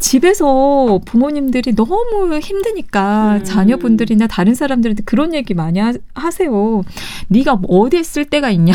[0.00, 3.44] 집에서 부모님들이 너무 힘드니까 음.
[3.44, 6.82] 자녀분들이나 다른 사람들한테 그런 얘기 많이 하, 하세요.
[7.28, 8.72] 네가 뭐 어디에 쓸 데가 있냐.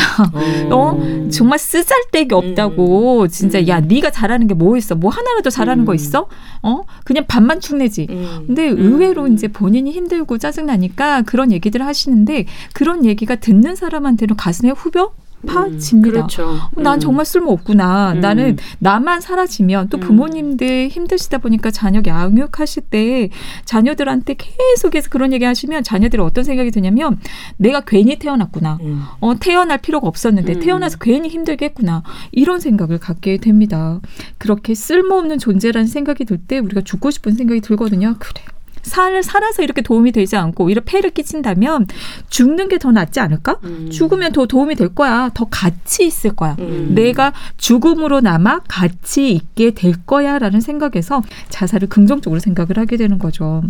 [0.70, 1.28] 어?
[1.32, 3.66] 정말 쓰잘데기 없다고 진짜 음.
[3.66, 4.94] 야 네가 잘하는 게 뭐 있어?
[4.94, 5.96] 뭐 하나라도 잘하는 거 음.
[5.96, 6.28] 있어?
[6.62, 6.82] 어?
[7.04, 8.06] 그냥 반만 축내지.
[8.08, 8.44] 음.
[8.46, 8.78] 근데 음.
[8.78, 15.10] 의외로 이제 본인이 힘들고 짜증 나니까 그런 얘기들을 하시는데 그런 얘기가 듣는 사람한테는 가슴에 후벼
[15.46, 16.10] 파집니다.
[16.10, 16.58] 그렇죠.
[16.76, 17.00] 난 음.
[17.00, 18.12] 정말 쓸모 없구나.
[18.12, 18.20] 음.
[18.20, 20.00] 나는 나만 사라지면 또 음.
[20.00, 23.28] 부모님들 힘드시다 보니까 자녀 양육하실 때
[23.64, 27.18] 자녀들한테 계속해서 그런 얘기 하시면 자녀들이 어떤 생각이 드냐면
[27.56, 28.78] 내가 괜히 태어났구나.
[28.80, 29.04] 음.
[29.20, 30.60] 어, 태어날 필요가 없었는데 음.
[30.60, 32.02] 태어나서 괜히 힘들게 했구나.
[32.32, 34.00] 이런 생각을 갖게 됩니다.
[34.38, 38.14] 그렇게 쓸모없는 존재라는 생각이 들 때 우리가 죽고 싶은 생각이 들거든요.
[38.18, 38.42] 그래.
[38.86, 41.86] 살, 살아서 이렇게 도움이 되지 않고 오히려 폐를 끼친다면
[42.30, 43.58] 죽는 게 더 낫지 않을까?
[43.64, 43.88] 음.
[43.90, 45.30] 죽으면 더 도움이 될 거야.
[45.34, 46.56] 더 가치 있을 거야.
[46.58, 46.92] 음.
[46.94, 53.62] 내가 죽음으로 남아 가치 있게 될 거야 라는 생각에서 자살을 긍정적으로 생각을 하게 되는 거죠.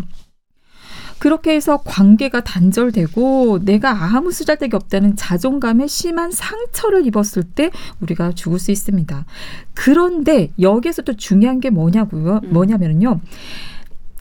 [1.18, 8.58] 그렇게 해서 관계가 단절되고 내가 아무 쓰잘데기 없다는 자존감에 심한 상처를 입었을 때 우리가 죽을
[8.58, 9.24] 수 있습니다.
[9.72, 12.40] 그런데 여기에서 또 중요한 게 뭐냐고요?
[12.44, 12.52] 음.
[12.52, 13.20] 뭐냐면요.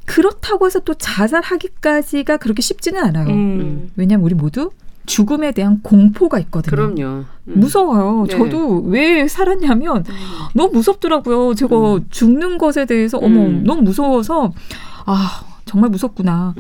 [0.06, 3.28] 그렇다고 해서 또 자살하기까지가 그렇게 쉽지는 않아요.
[3.28, 3.92] 음.
[3.96, 4.72] 왜냐하면 우리 모두
[5.06, 6.72] 죽음에 대한 공포가 있거든요.
[6.76, 7.26] 그럼요.
[7.48, 7.54] 음.
[7.60, 8.26] 무서워요.
[8.28, 8.38] 네.
[8.38, 10.04] 저도 왜 살았냐면
[10.54, 11.54] 너무 무섭더라고요.
[11.56, 12.06] 제가 음.
[12.10, 13.64] 죽는 것에 대해서 어머 음.
[13.64, 14.52] 너무 무서워서
[15.06, 16.56] 아 정말 무섭구나.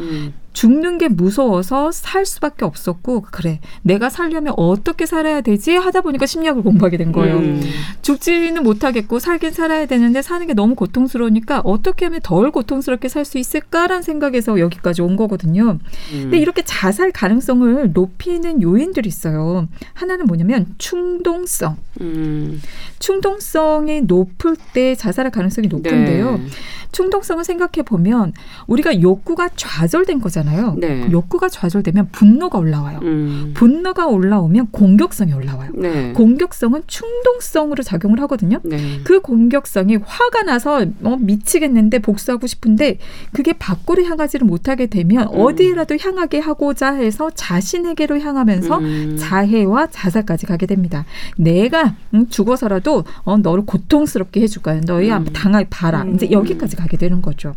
[0.56, 0.65] 음.
[0.65, 6.63] 죽는 게 무서워서 살 수밖에 없었고 그래 내가 살려면 어떻게 살아야 되지 하다 보니까 심리학을
[6.63, 7.38] 공부하게 된 거예요.
[7.38, 7.62] 음.
[8.02, 13.39] 죽지는 못하겠고 살긴 살아야 되는데 사는 게 너무 고통스러우니까 어떻게 하면 덜 고통스럽게 살 수
[13.39, 15.80] 있을까라는 생각에서 여기까지 온 거거든요.
[16.13, 16.20] 음.
[16.22, 19.68] 근데 이렇게 자살 가능성을 높이는 요인들이 있어요.
[19.94, 21.78] 하나는 뭐냐면 충동성.
[22.02, 22.62] 음.
[23.00, 26.38] 충동성이 높을 때 자살할 가능성이 높은데요.
[26.38, 26.46] 네.
[26.91, 28.34] 충동성을 생각해 보면
[28.68, 30.44] 우리가 욕구가 좌절된 거잖아요.
[30.77, 31.08] 네.
[31.12, 32.99] 욕구가 좌절되면 분노가 올라와요.
[33.01, 33.51] 음.
[33.55, 35.71] 분노가 올라오면 공격성이 올라와요.
[35.73, 36.13] 네.
[36.13, 38.60] 공격성은 충동성으로 작용을 하거든요.
[38.63, 38.99] 네.
[39.03, 42.97] 그 공격성이 화가 나서 어, 미치겠는데 복수하고 싶은데
[43.31, 45.39] 그게 밖으로 향하지를 못하게 되면 음.
[45.39, 49.17] 어디에라도 향하게 하고자 해서 자신에게로 향하면서 음.
[49.19, 51.05] 자해와 자살까지 가게 됩니다.
[51.38, 54.81] 내가 음, 죽어서라도 어, 너를 고통스럽게 해줄 거야.
[54.81, 55.25] 너희 음.
[55.34, 56.03] 당하게 봐라.
[56.03, 56.15] 음.
[56.15, 57.53] 이제 여기까지 가게 되는 거죠.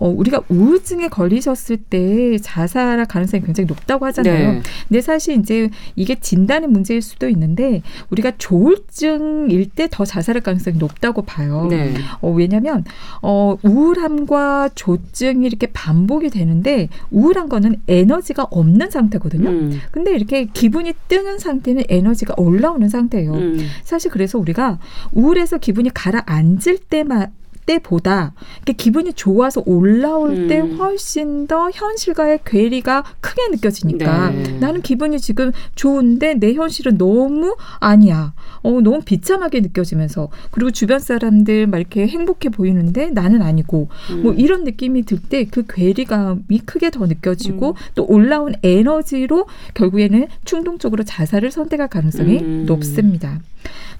[0.00, 4.52] 어, 우리가 우울증에 걸리셨을 때 자살할 가능성이 굉장히 높다고 하잖아요.
[4.52, 4.62] 네.
[4.88, 11.22] 근데 사실 이제 이게 진단의 문제일 수도 있는데 우리가 조울증일 때 더 자살할 가능성이 높다고
[11.22, 11.66] 봐요.
[11.68, 11.94] 네.
[12.22, 12.84] 어, 왜냐면
[13.22, 19.50] 어, 우울함과 조증이 이렇게 반복이 되는데 우울한 거는 에너지가 없는 상태거든요.
[19.50, 19.80] 음.
[19.90, 23.32] 근데 이렇게 기분이 뜨는 상태는 에너지가 올라오는 상태예요.
[23.34, 23.66] 음.
[23.82, 24.78] 사실 그래서 우리가
[25.12, 27.32] 우울해서 기분이 가라앉을 때만
[27.70, 28.32] 때보다
[28.76, 30.76] 기분이 좋아서 올라올 때 음.
[30.78, 34.58] 훨씬 더 현실과의 괴리가 크게 느껴지니까 네.
[34.58, 38.32] 나는 기분이 지금 좋은데 내 현실은 너무 아니야.
[38.62, 44.22] 어, 너무 비참하게 느껴지면서 그리고 주변 사람들 막 이렇게 행복해 보이는데 나는 아니고 음.
[44.22, 47.74] 뭐 이런 느낌이 들 때 그 괴리감이 크게 더 느껴지고 음.
[47.94, 52.64] 또 올라온 에너지로 결국에는 충동적으로 자살을 선택할 가능성이 음.
[52.66, 53.38] 높습니다.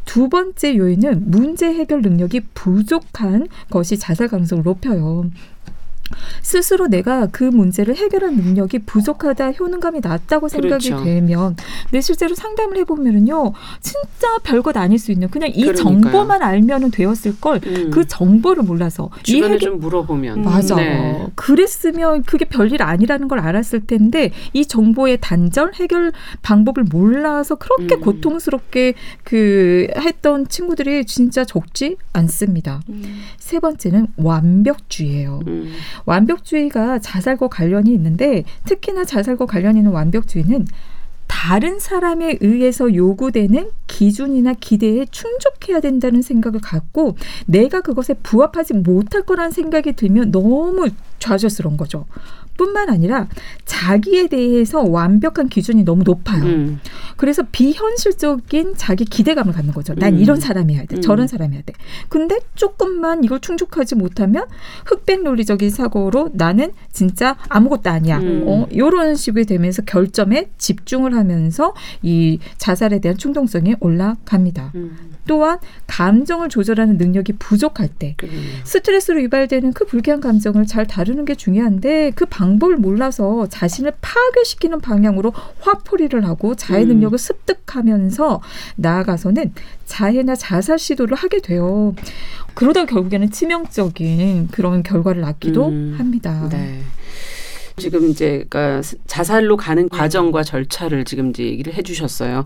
[0.04, 5.30] 두 번째 요인은 문제 해결 능력이 부족한 것이 자살 가능성을 높여요.
[6.42, 11.04] 스스로 내가 그 문제를 해결할 능력이 부족하다, 효능감이 낮다고 생각이 그렇죠.
[11.04, 11.56] 되면,
[11.90, 16.02] 내 실제로 상담을 해보면은요, 진짜 별것 아닐 수 있는, 그냥 이 그러니까요.
[16.02, 17.90] 정보만 알면은 되었을 걸, 음.
[17.90, 20.76] 그 정보를 몰라서, 이 주변에 해결, 좀 물어보면 맞아.
[20.76, 21.26] 네.
[21.34, 28.00] 그랬으면 그게 별일 아니라는 걸 알았을 텐데 이 정보의 단절 해결 방법을 몰라서 그렇게 음.
[28.00, 28.94] 고통스럽게
[29.24, 32.82] 그 했던 친구들이 진짜 적지 않습니다.
[33.38, 35.40] 세 번째는 완벽주의예요.
[36.00, 36.10] 음.
[36.10, 40.66] 완벽주의가 자살과 관련이 있는데 특히나 자살과 관련 있는 완벽주의는
[41.26, 49.52] 다른 사람에 의해서 요구되는 기준이나 기대에 충족해야 된다는 생각을 갖고 내가 그것에 부합하지 못할 거라는
[49.52, 50.88] 생각이 들면 너무
[51.20, 52.06] 좌절스러운 거죠.
[52.56, 53.28] 뿐만 아니라
[53.64, 56.42] 자기에 대해서 완벽한 기준이 너무 높아요.
[56.44, 56.80] 음.
[57.16, 59.94] 그래서 비현실적인 자기 기대감을 갖는 거죠.
[59.94, 60.18] 난 음.
[60.18, 60.96] 이런 사람이어야 돼.
[60.96, 61.00] 음.
[61.00, 61.72] 저런 사람이어야 돼.
[62.08, 64.46] 근데 조금만 이걸 충족하지 못하면
[64.86, 68.18] 흑백 논리적인 사고로 나는 진짜 아무것도 아니야.
[68.18, 68.44] 음.
[68.46, 74.72] 어, 요런 식이 되면서 결점에 집중을 하면서 이 자살에 대한 충동성이 올라갑니다.
[75.20, 75.26] 음.
[75.26, 78.16] 또한 감정을 조절하는 능력이 부족할 때.
[78.64, 85.32] 스트레스로 유발되는 그 불쾌한 감정을 잘 다루는 게 중요한데 그 방법을 몰라서 자신을 파괴시키는 방향으로
[85.60, 86.88] 화풀이를 하고 자해 음.
[86.88, 88.40] 능력을 습득하면서
[88.76, 89.52] 나아가서는
[89.86, 91.94] 자해나 자살 시도를 하게 돼요.
[92.54, 95.94] 그러다 결국에는 치명적인 그런 결과를 낳기도 음.
[95.98, 96.48] 합니다.
[96.50, 96.80] 네.
[97.76, 102.44] 지금 이제 그러니까 자살로 가는 과정과 절차를 지금 이제 얘기를 해주셨어요.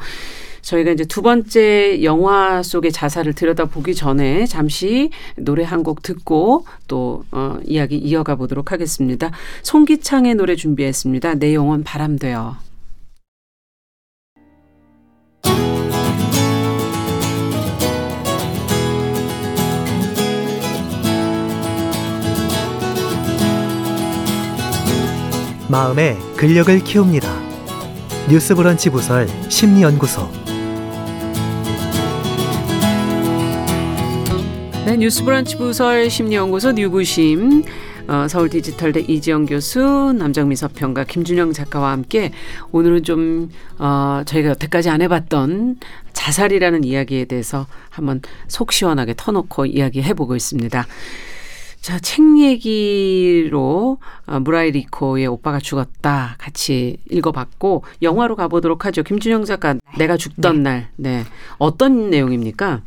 [0.64, 7.24] 저희가 이제 두 번째 영화 속의 자살을 들여다보기 전에 잠시 노래 한 곡 듣고 또
[7.30, 9.30] 어, 이야기 이어가 보도록 하겠습니다.
[9.62, 11.34] 송기창의 노래 준비했습니다.
[11.34, 12.56] 내 영혼 바람되어.
[25.68, 27.28] 마음의 근력을 키웁니다.
[28.30, 30.43] 뉴스브런치 부설 심리연구소
[34.84, 37.64] 네, 뉴스브런치 부설 심리연구소 뉴구심
[38.06, 39.80] 어, 서울 디지털대 이지영 교수,
[40.18, 42.32] 남정미 서평가 김준영 작가와 함께
[42.70, 45.78] 오늘은 좀 어, 저희가 여태까지 안 해봤던
[46.12, 50.86] 자살이라는 이야기에 대해서 한번 속 시원하게 터놓고 이야기해보고 있습니다.
[51.80, 59.02] 자, 책 얘기로 어, 무라이 리코의 오빠가 죽었다 같이 읽어봤고 영화로 가보도록 하죠.
[59.02, 60.88] 김준영 작가 내가 죽던 날.
[60.96, 61.24] 네.
[61.56, 62.82] 어떤 내용입니까?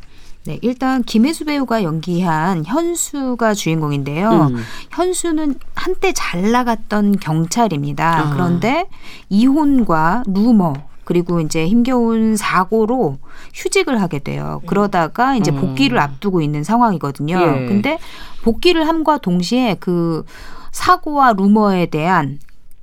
[0.48, 4.48] 네, 일단 김혜수 배우가 연기한 현수가 주인공인데요.
[4.50, 4.56] 음.
[4.90, 8.18] 현수는 한때 잘 나갔던 경찰입니다.
[8.18, 8.30] 아.
[8.32, 8.88] 그런데
[9.28, 10.72] 이혼과 루머
[11.04, 13.18] 그리고 이제 힘겨운 사고로
[13.52, 14.62] 휴직을 하게 돼요.
[14.64, 15.60] 그러다가 이제 음.
[15.60, 17.38] 복귀를 앞두고 있는 상황이거든요.
[17.38, 17.66] 예.
[17.66, 17.98] 근데
[18.42, 20.24] 복귀를 함과 동시에 그
[20.72, 22.38] 사고와 루머에 대한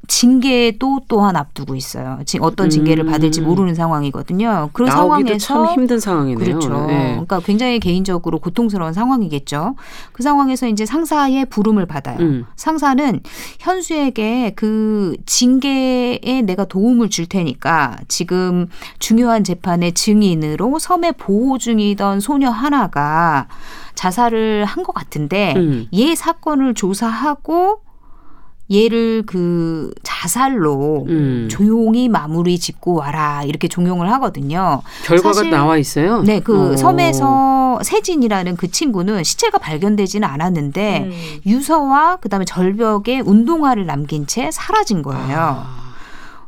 [0.08, 2.20] 징계도 또한 앞두고 있어요.
[2.26, 3.12] 지- 어떤 징계를 음.
[3.12, 4.70] 받을지 모르는 상황이거든요.
[4.74, 6.38] 그런 나오기도 상황에서 참 힘든 상황이네요.
[6.60, 6.88] 그렇죠.
[6.88, 7.10] 네.
[7.12, 9.76] 그러니까 굉장히 개인적으로 고통스러운 상황이겠죠.
[10.12, 12.18] 그 상황에서 이제 상사의 부름을 받아요.
[12.20, 12.46] 음.
[12.56, 13.20] 상사는
[13.60, 18.68] 현수에게 그 징계에 내가 도움을 줄 테니까 지금
[19.00, 23.48] 중요한 재판의 증인으로 섬에 보호 중이던 소녀 하나가
[23.96, 25.88] 자살을 한 것 같은데 음.
[25.96, 27.80] 얘 사건을 조사하고
[28.72, 31.48] 얘를 그 자살로 음.
[31.52, 34.82] 조용히 마무리 짓고 와라 이렇게 종용을 하거든요.
[35.06, 36.24] 결과가 사실- 나와 있어요.
[36.24, 36.78] 네, 그 어.
[36.78, 41.12] 섬에서 세진이라는 그 친구는 시체가 발견되지는 않았는데 음.
[41.46, 45.38] 유서와 그다음에 절벽에 운동화를 남긴 채 사라진 거예요.
[45.38, 45.86] 아.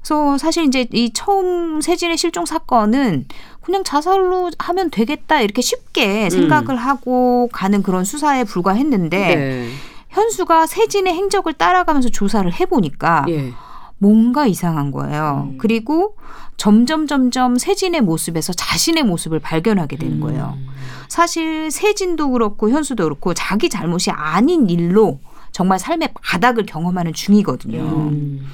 [0.02, 3.26] 그래서 사실 이제 이 처음 세진의 실종 사건은
[3.62, 9.40] 그냥 자살로 하면 되겠다 이렇게 쉽게 생각을 하고 가는 그런 수사에 불과했는데 음.
[9.40, 9.70] 네.
[10.10, 13.54] 현수가 세진의 행적을 따라가면서 조사를 해보니까 예.
[13.98, 15.50] 뭔가 이상한 거예요.
[15.52, 15.58] 음.
[15.58, 16.16] 그리고
[16.56, 20.56] 점점 점점 세진의 모습에서 자신의 모습을 발견하게 되는 거예요.
[20.58, 20.68] 음.
[21.08, 25.20] 사실 세진도 그렇고 현수도 그렇고 자기 잘못이 아닌 일로
[25.52, 27.80] 정말 삶의 바닥을 경험하는 중이거든요.
[27.80, 28.48] 음.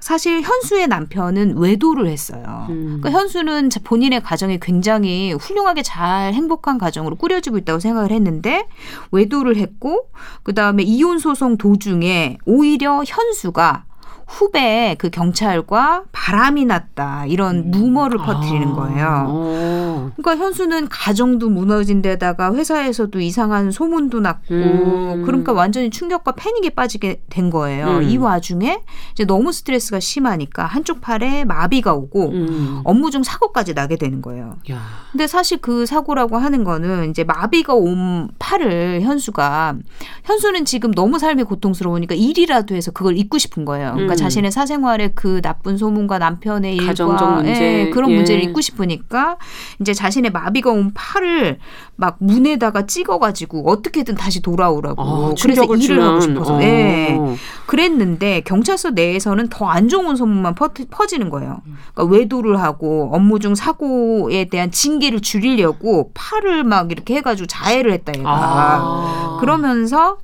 [0.00, 2.66] 사실 현수의 남편은 외도를 했어요.
[2.70, 2.98] 음.
[3.00, 8.66] 그러니까 현수는 자- 본인의 가정이 굉장히 훌륭하게 잘 행복한 가정으로 꾸려지고 있다고 생각을 했는데
[9.12, 10.08] 외도를 했고
[10.42, 13.84] 그 다음에 이혼 소송 도중에 오히려 현수가
[14.30, 18.74] 후배 그 경찰과 바람이 났다 이런 루머를 퍼뜨리는 아.
[18.74, 19.24] 거예요.
[19.28, 20.12] 어.
[20.16, 25.22] 그러니까 현수는 가정도 무너진 데다가 회사에서도 이상한 소문도 났고 음.
[25.26, 27.98] 그러니까 완전히 충격과 패닉에 빠지게 된 거예요.
[27.98, 28.02] 음.
[28.04, 28.80] 이 와중에
[29.12, 32.80] 이제 너무 스트레스가 심하니까 한쪽 팔에 마비가 오고 음.
[32.84, 34.56] 업무 중 사고까지 나게 되는 거예요.
[34.70, 34.78] 야.
[35.10, 39.74] 근데 사실 그 사고라고 하는 거는 이제 마비가 온 팔을 현수가
[40.22, 43.92] 현수는 지금 너무 삶이 고통스러우니까 일이라도 해서 그걸 잊고 싶은 거예요.
[43.94, 44.19] 그러니까 음.
[44.20, 47.86] 자신의 사생활의 그 나쁜 소문과 남편의 일과 가정적 문제.
[47.86, 48.16] 예, 그런 예.
[48.16, 49.38] 문제를 잊고 싶으니까
[49.80, 51.58] 이제 자신의 마비가 온 팔을
[51.96, 56.62] 막 문에다가 찍어가지고 어떻게든 다시 돌아오라고 아, 그래서 일을 주면 하고 싶어서 어.
[56.62, 57.18] 예.
[57.66, 61.62] 그랬는데 경찰서 내에서는 더 안 좋은 소문만 퍼, 퍼지는 거예요.
[61.94, 68.12] 그러니까 외도를 하고 업무 중 사고에 대한 징계를 줄이려고 팔을 막 이렇게 해가지고 자해를 했다
[68.18, 68.28] 얘가.
[68.28, 69.36] 아.
[69.40, 70.18] 그러면서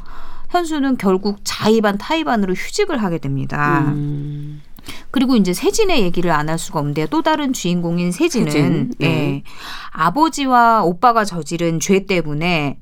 [0.51, 3.85] 현수는 결국 자의반 타의반으로 휴직을 하게 됩니다.
[3.89, 4.63] 음.
[5.11, 9.07] 그리고 이제 세진의 얘기를 안 할 수가 없는데 또 다른 주인공인 세진은 세진, 네.
[9.09, 9.43] 예,
[9.91, 12.79] 아버지와 오빠가 저지른 죄 때문에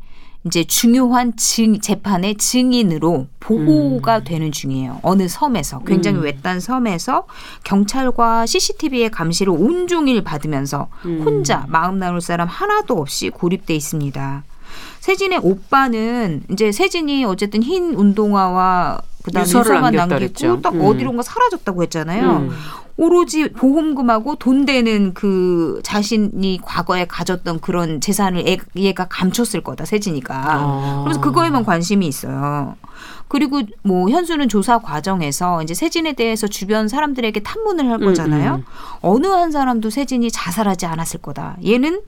[0.46, 5.00] 이제 중요한 증, 재판의 증인으로 보호가 되는 중이에요.
[5.02, 6.24] 어느 섬에서 굉장히 음.
[6.24, 7.26] 외딴 섬에서
[7.64, 11.22] 경찰과 CCTV의 감시를 온종일 받으면서 음.
[11.24, 14.44] 혼자 마음 나눌 사람 하나도 없이 고립돼 있습니다.
[15.00, 20.62] 세진의 오빠는 이제 세진이 어쨌든 흰 운동화와 그다음에 유서만 남기고.
[20.62, 20.80] 딱 음.
[20.82, 22.30] 어디론가 사라졌다고 했잖아요.
[22.30, 22.50] 음.
[22.96, 30.34] 오로지 보험금하고 돈 되는 그 자신이 과거에 가졌던 그런 재산을 애, 얘가 감췄을 거다 세진이가.
[30.34, 31.00] 아.
[31.04, 32.76] 그래서 그거에만 관심이 있어요.
[33.28, 38.56] 그리고 뭐 현수는 조사 과정에서 이제 세진에 대해서 주변 사람들에게 탐문을 할 음, 거잖아요.
[38.56, 38.64] 음.
[39.00, 41.56] 어느 한 사람도 세진이 자살하지 않았을 거다.
[41.64, 42.02] 얘는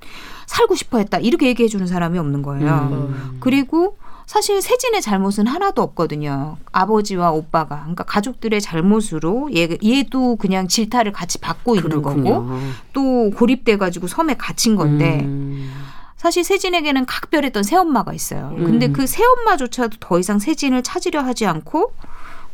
[0.47, 1.19] 살고 싶어 했다.
[1.19, 2.89] 이렇게 얘기해 주는 사람이 없는 거예요.
[2.93, 3.37] 음.
[3.41, 6.57] 그리고 사실 세진의 잘못은 하나도 없거든요.
[6.73, 7.79] 아버지와 오빠가.
[7.81, 12.59] 그러니까 가족들의 잘못으로 얘, 얘도 그냥 질타를 같이 받고 있는 거고 그렇군요.
[12.93, 15.71] 또 고립돼 가지고 섬에 갇힌 건데 음.
[16.17, 18.55] 사실 세진에게는 각별했던 새엄마가 있어요.
[18.57, 18.93] 근데 음.
[18.93, 21.93] 그 새엄마조차도 더 이상 세진을 찾으려 하지 않고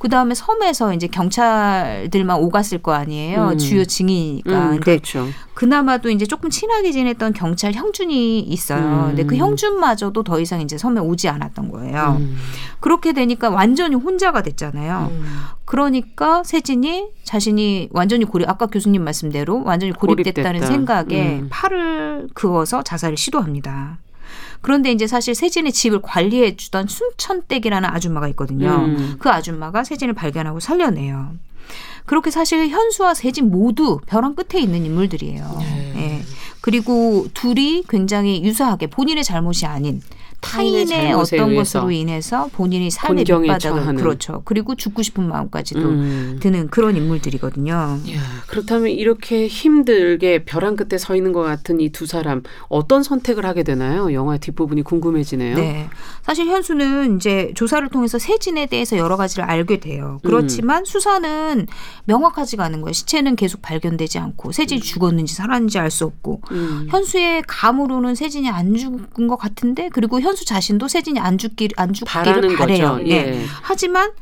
[0.02, 3.50] 그 다음에 섬에서 이제 경찰들만 오갔을 거 아니에요.
[3.52, 3.58] 음.
[3.58, 4.70] 주요 증인이니까.
[4.70, 5.28] 음, 그렇죠.
[5.54, 8.82] 그나마도 이제 조금 친하게 지냈던 경찰 형준이 있어요.
[8.82, 9.06] 음.
[9.10, 12.16] 근데 그 형준마저도 더 이상 이제 섬에 오지 않았던 거예요.
[12.18, 12.36] 음.
[12.80, 15.12] 그렇게 되니까 완전히 혼자가 됐잖아요.
[15.12, 15.24] 음.
[15.66, 20.66] 그러니까 세진이 자신이 완전히 고립 아까 교수님 말씀대로 완전히 고립됐다는 고립됐다.
[20.66, 21.48] 생각에 음.
[21.48, 23.98] 팔을 그어서 자살을 시도합니다.
[24.62, 28.86] 그런데 이제 사실 세진의 집을 관리해 주던 순천댁이라는 아줌마가 있거든요.
[28.86, 29.16] 음.
[29.18, 31.32] 그 아줌마가 세진을 발견하고 살려내요.
[32.06, 35.56] 그렇게 사실 현수와 세진 모두 벼랑 끝에 있는 인물들이에요.
[35.60, 35.92] 네.
[35.96, 36.22] 예.
[36.60, 40.00] 그리고 둘이 굉장히 유사하게 본인의 잘못이 아닌
[40.42, 43.94] 타인의 타인의 어떤 것으로 인해서 본인이 삶의 밑바닥을.
[43.94, 44.42] 그렇죠.
[44.44, 46.38] 그리고 죽고 싶은 마음까지도 음.
[46.40, 47.72] 드는 그런 인물들이거든요.
[47.72, 47.98] 야,
[48.48, 53.62] 그렇다면 이렇게 힘들게 벼랑 끝에 서 있는 것 같은 이 두 사람 어떤 선택을 하게
[53.62, 54.12] 되나요?
[54.12, 55.56] 영화 뒷부분이 궁금해지네요.
[55.56, 55.88] 네.
[56.22, 60.18] 사실 현수는 이제 조사를 통해서 세진에 대해서 여러 가지를 알게 돼요.
[60.24, 61.66] 그렇지만 수사는
[62.06, 62.92] 명확하지가 않은 거예요.
[62.92, 66.86] 시체는 계속 발견되지 않고 세진이 죽었는지 살았는지 알 수 없고 음.
[66.90, 72.56] 현수의 감으로는 세진이 안 죽은 것 같은데 그리고 현수 자신도 세진이 안 죽기 안 죽기를
[72.56, 72.96] 바래요.
[72.96, 73.10] 네.
[73.10, 73.44] 예.
[73.62, 74.12] 하지만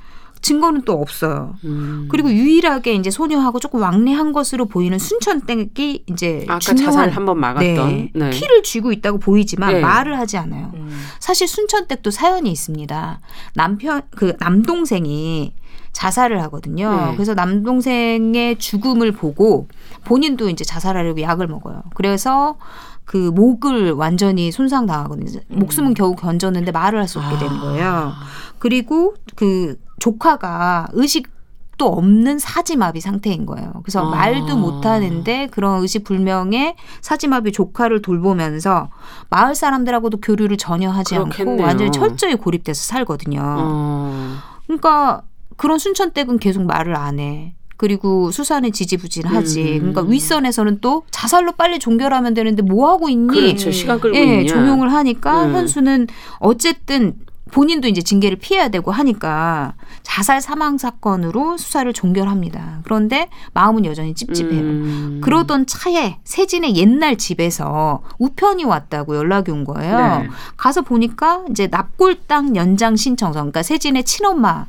[0.42, 1.56] 증거는 또 없어요.
[1.64, 2.08] 음.
[2.10, 7.88] 그리고 유일하게 이제 소녀하고 조금 왕래한 것으로 보이는 순천댁이 이제 아까 중요한 자살 한번 막았던
[7.88, 8.10] 네.
[8.14, 8.30] 네.
[8.30, 9.80] 키를 쥐고 있다고 보이지만 네.
[9.80, 10.72] 말을 하지 않아요.
[10.74, 10.98] 음.
[11.18, 13.20] 사실 순천댁도 사연이 있습니다.
[13.54, 15.52] 남편 그 남동생이
[15.92, 17.08] 자살을 하거든요.
[17.10, 17.14] 네.
[17.14, 19.68] 그래서 남동생의 죽음을 보고
[20.04, 21.82] 본인도 이제 자살하려고 약을 먹어요.
[21.94, 22.56] 그래서
[23.10, 25.40] 그 목을 완전히 손상당하거든요.
[25.48, 28.12] 목숨은 겨우 건졌는데 말을 할 수 없게 되는 거예요.
[28.60, 33.72] 그리고 그 조카가 의식도 없는 사지마비 상태인 거예요.
[33.82, 34.10] 그래서 아.
[34.10, 38.90] 말도 못 하는데 그런 의식불명의 사지마비 조카를 돌보면서
[39.28, 41.54] 마을 사람들하고도 교류를 전혀 하지 그렇겠네요.
[41.54, 43.40] 않고 완전히 철저히 고립돼서 살거든요.
[43.42, 44.36] 어.
[44.68, 45.22] 그러니까
[45.56, 47.56] 그런 순천댁은 계속 말을 안 해.
[47.80, 49.62] 그리고 수사는 지지부진하지.
[49.62, 49.78] 음.
[49.78, 53.28] 그러니까 윗선에서는 또 자살로 빨리 종결하면 되는데 뭐 하고 있니?
[53.28, 53.70] 그렇죠.
[53.70, 54.52] 시간 끌고 예, 있냐.
[54.52, 55.54] 조용을 하니까 음.
[55.54, 56.06] 현수는
[56.40, 57.14] 어쨌든
[57.52, 59.72] 본인도 이제 징계를 피해야 되고 하니까
[60.02, 62.80] 자살 사망 사건으로 수사를 종결합니다.
[62.84, 64.60] 그런데 마음은 여전히 찝찝해요.
[64.60, 65.20] 음.
[65.22, 69.96] 그러던 차에 세진의 옛날 집에서 우편이 왔다고 연락이 온 거예요.
[69.96, 70.28] 네.
[70.58, 74.66] 가서 보니까 이제 납골당 연장 신청서, 그러니까 세진의 친엄마,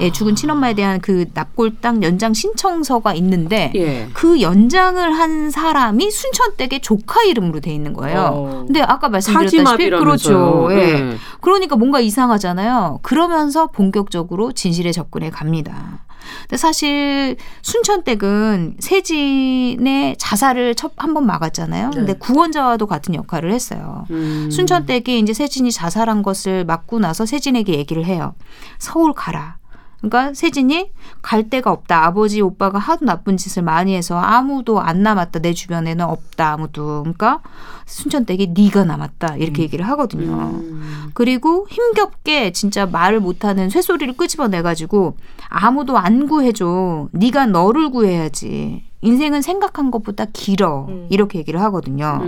[0.00, 4.08] 예, 죽은 친엄마에 대한 그 납골당 연장 신청서가 있는데 예.
[4.12, 8.20] 그 연장을 한 사람이 순천댁의 조카 이름으로 돼 있는 거예요.
[8.32, 8.64] 어.
[8.66, 9.90] 근데 아까 말씀드렸다시피.
[9.90, 10.68] 그렇죠.
[10.72, 10.76] 예.
[10.76, 11.16] 예.
[11.40, 13.00] 그러니까 뭔가 이상하잖아요.
[13.02, 16.04] 그러면서 본격적으로 진실에 접근해 갑니다.
[16.42, 21.90] 근데 사실 순천댁은 세진의 자살을 한 번 막았잖아요.
[21.94, 22.18] 근데 네.
[22.18, 24.04] 구원자와도 같은 역할을 했어요.
[24.10, 24.50] 음.
[24.52, 28.34] 순천댁이 이제 세진이 자살한 것을 막고 나서 세진에게 얘기를 해요.
[28.78, 29.56] 서울 가라.
[30.00, 30.92] 그러니까 세진이
[31.22, 32.04] 갈 데가 없다.
[32.04, 35.40] 아버지 오빠가 하도 나쁜 짓을 많이 해서 아무도 안 남았다.
[35.40, 36.52] 내 주변에는 없다.
[36.52, 37.00] 아무도.
[37.02, 37.40] 그러니까
[37.86, 39.36] 순천댁이 네가 남았다.
[39.36, 40.52] 이렇게 얘기를 하거든요.
[40.54, 41.10] 음.
[41.14, 45.16] 그리고 힘겹게 진짜 말을 못하는 쇠소리를 끄집어내가지고
[45.48, 47.08] 아무도 안 구해줘.
[47.12, 48.84] 네가 너를 구해야지.
[49.00, 50.86] 인생은 생각한 것보다 길어.
[50.88, 51.06] 음.
[51.10, 52.20] 이렇게 얘기를 하거든요.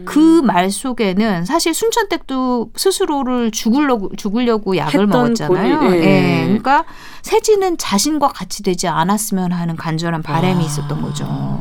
[0.00, 0.04] 음.
[0.04, 5.92] 그말 속에는 사실 순천댁도 스스로를 죽으려고 죽으려고 약을 먹었잖아요.
[5.92, 6.04] 예.
[6.04, 6.42] 예.
[6.44, 6.84] 그러니까
[7.22, 10.66] 세진은 자신과 같이 되지 않았으면 하는 간절한 바람이 아.
[10.66, 11.60] 있었던 거죠.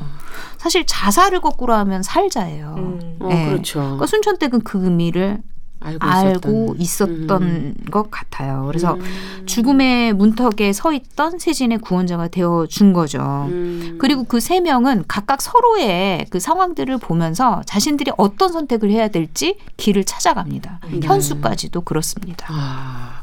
[0.58, 2.76] 사실 자살을 거꾸로 하면 살자예요.
[2.78, 3.18] 음.
[3.22, 3.46] 어, 예.
[3.46, 3.80] 그렇죠.
[3.80, 5.42] 그러니까 순천댁은 그 의미를
[5.80, 7.42] 알고, 알고 있었던.
[7.42, 7.76] 음.
[7.90, 8.66] 것 같아요.
[8.68, 9.44] 그래서 음.
[9.46, 13.48] 죽음의 문턱에 서 있던 세진의 구원자가 되어 준 거죠.
[13.50, 13.98] 음.
[14.00, 20.06] 그리고 그 세 명은 각각 서로의 그 상황들을 보면서 자신들이 어떤 선택을 해야 될지 길을
[20.06, 20.80] 찾아갑니다.
[20.92, 21.00] 네.
[21.04, 22.48] 현수까지도 그렇습니다.
[22.50, 23.22] 아,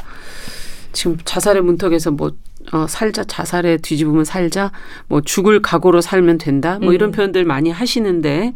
[0.92, 2.30] 지금 자살의 문턱에서 뭐
[2.72, 4.70] 어, 살자 자살에 뒤집으면 살자
[5.08, 7.12] 뭐 죽을 각오로 살면 된다 뭐 이런 음.
[7.12, 8.52] 표현들 많이 하시는데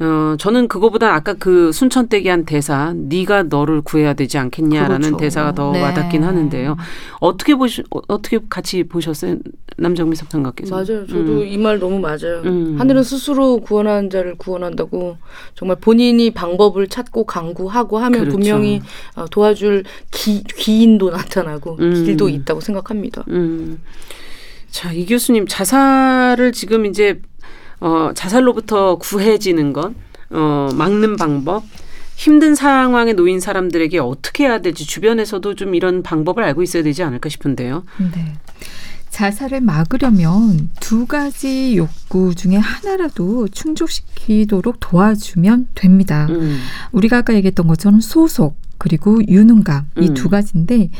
[0.00, 5.16] 어 저는 그거보다 아까 그 순천댁이 한 대사 네가 너를 구해야 되지 않겠냐라는 그렇죠.
[5.18, 5.80] 대사가 더 네.
[5.82, 6.76] 와닿긴 하는데요.
[7.20, 9.36] 어떻게 보시 어, 어떻게 같이 보셨어요?
[9.76, 11.06] 남정미 석상가께서 맞아요.
[11.06, 11.46] 저도 음.
[11.46, 12.42] 이말 너무 맞아요.
[12.44, 12.76] 음.
[12.78, 15.16] 하늘은 스스로 구원하는 자를 구원한다고
[15.54, 18.36] 정말 본인이 방법을 찾고 강구하고 하면 그렇죠.
[18.36, 18.82] 분명히
[19.14, 22.04] 어, 도와줄 기, 귀인도 나타나고 음.
[22.04, 23.24] 길도 있다고 생각합니다.
[23.28, 23.80] 음.
[24.70, 27.20] 자, 이 교수님 자살을 지금 이제
[27.84, 29.92] 어, 자살로부터 구해지는 것,
[30.30, 31.64] 어, 막는 방법,
[32.16, 37.28] 힘든 상황에 놓인 사람들에게 어떻게 해야 될지 주변에서도 좀 이런 방법을 알고 있어야 되지 않을까
[37.28, 37.84] 싶은데요.
[38.14, 38.32] 네.
[39.10, 46.26] 자살을 막으려면 두 가지 욕구 중에 하나라도 충족시키도록 도와주면 됩니다.
[46.30, 46.58] 음.
[46.90, 50.14] 우리가 아까 얘기했던 것처럼 소속 그리고 유능감 이 음.
[50.14, 50.90] 두 가지인데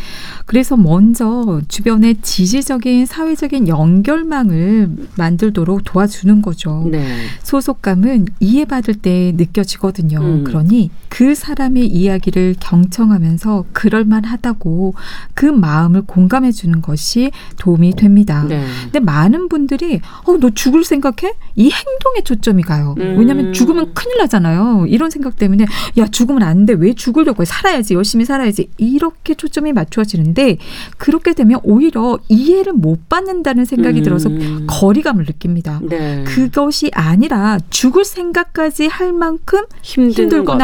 [0.47, 6.89] 그래서 먼저 주변에 지지적인 사회적인 연결망을 만들도록 도와주는 거죠.
[6.91, 7.05] 네.
[7.43, 10.19] 소속감은 이해받을 때 느껴지거든요.
[10.19, 10.45] 음.
[10.45, 14.95] 그러니 그 사람의 이야기를 경청하면서 그럴만하다고
[15.35, 18.47] 그 마음을 공감해 주는 것이 도움이 됩니다.
[18.49, 18.65] 네.
[18.85, 21.35] 근데 많은 분들이 어 너 죽을 생각해?
[21.55, 22.95] 이 행동에 초점이 가요.
[22.99, 23.17] 음.
[23.19, 24.87] 왜냐하면 죽으면 큰일 나잖아요.
[24.89, 25.67] 이런 생각 때문에
[25.99, 26.73] 야 죽으면 안 돼.
[26.73, 27.45] 왜 죽으려고 해?
[27.45, 27.95] 살아야 지.
[27.95, 28.71] 열심히 살아야지.
[28.79, 30.59] 이렇게 초점이 맞추어지는데
[30.99, 34.67] 그렇게 되면 오히려 이해를 못 받는다는 생각이 들어서 음.
[34.69, 35.81] 거리감을 느낍니다.
[35.83, 36.25] 네.
[36.25, 40.59] 그것이 아니라 죽을 생각까지 할 만큼 힘든 것.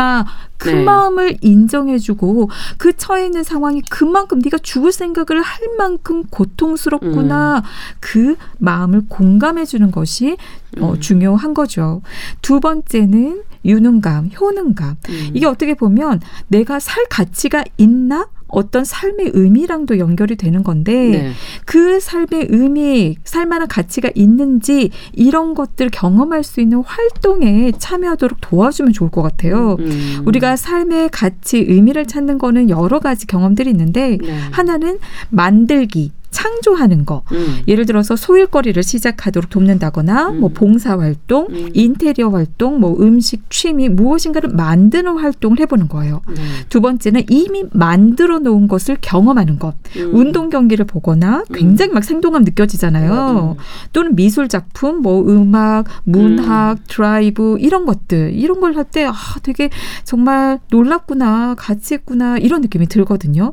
[0.61, 0.85] 그 네.
[0.85, 7.63] 마음을 인정해주고 그 처해 있는 상황이 그만큼 네가 죽을 생각을 할 만큼 고통스럽구나 음.
[7.99, 10.37] 그 마음을 공감해주는 것이
[10.79, 11.01] 어, 음.
[11.01, 12.03] 중요한 거죠.
[12.43, 14.97] 두 번째는 유능감, 효능감.
[15.09, 15.31] 음.
[15.33, 18.29] 이게 어떻게 보면 내가 살 가치가 있나?
[18.51, 21.33] 어떤 삶의 의미랑도 연결이 되는 건데 네.
[21.65, 29.11] 그 삶의 의미, 살만한 가치가 있는지 이런 것들 경험할 수 있는 활동에 참여하도록 도와주면 좋을
[29.11, 29.77] 것 같아요.
[29.79, 30.23] 음.
[30.25, 34.39] 우리가 삶의 가치, 의미를 찾는 거는 여러 가지 경험들이 있는데 네.
[34.51, 34.99] 하나는
[35.31, 37.22] 만들기, 창조하는 거.
[37.33, 37.62] 음.
[37.68, 40.41] 예를 들어서 소일거리를 시작하도록 돕는다거나 음.
[40.41, 41.70] 뭐 봉사 활동, 음.
[41.74, 46.22] 인테리어 활동, 뭐 음식, 취미 무엇인가를 만드는 활동을 해보는 거예요.
[46.28, 46.43] 네.
[46.68, 49.74] 두 번째는 이미 만들어 놓은 것을 경험하는 것.
[49.97, 50.14] 음.
[50.14, 53.57] 운동 경기를 보거나 굉장히 막 생동감 느껴지잖아요.
[53.59, 53.62] 음.
[53.93, 59.12] 또는 미술 작품, 뭐 음악, 문학, 드라이브 이런 것들 이런 걸 할 때 아,
[59.43, 59.68] 되게
[60.05, 63.53] 정말 놀랍구나, 가치 있구나 이런 느낌이 들거든요.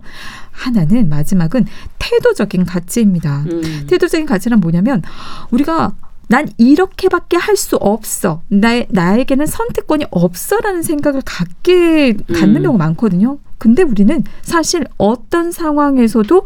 [0.51, 1.65] 하나는 마지막은
[1.99, 3.45] 태도적인 가치입니다.
[3.51, 3.87] 음.
[3.87, 5.01] 태도적인 가치란 뭐냐면
[5.49, 5.93] 우리가
[6.29, 8.41] 난 이렇게밖에 할 수 없어.
[8.49, 12.63] 나, 나에게는 선택권이 없어라는 생각을 갖게 갖는 음.
[12.63, 13.39] 경우가 많거든요.
[13.57, 16.43] 근데 우리는 사실 어떤 상황에서도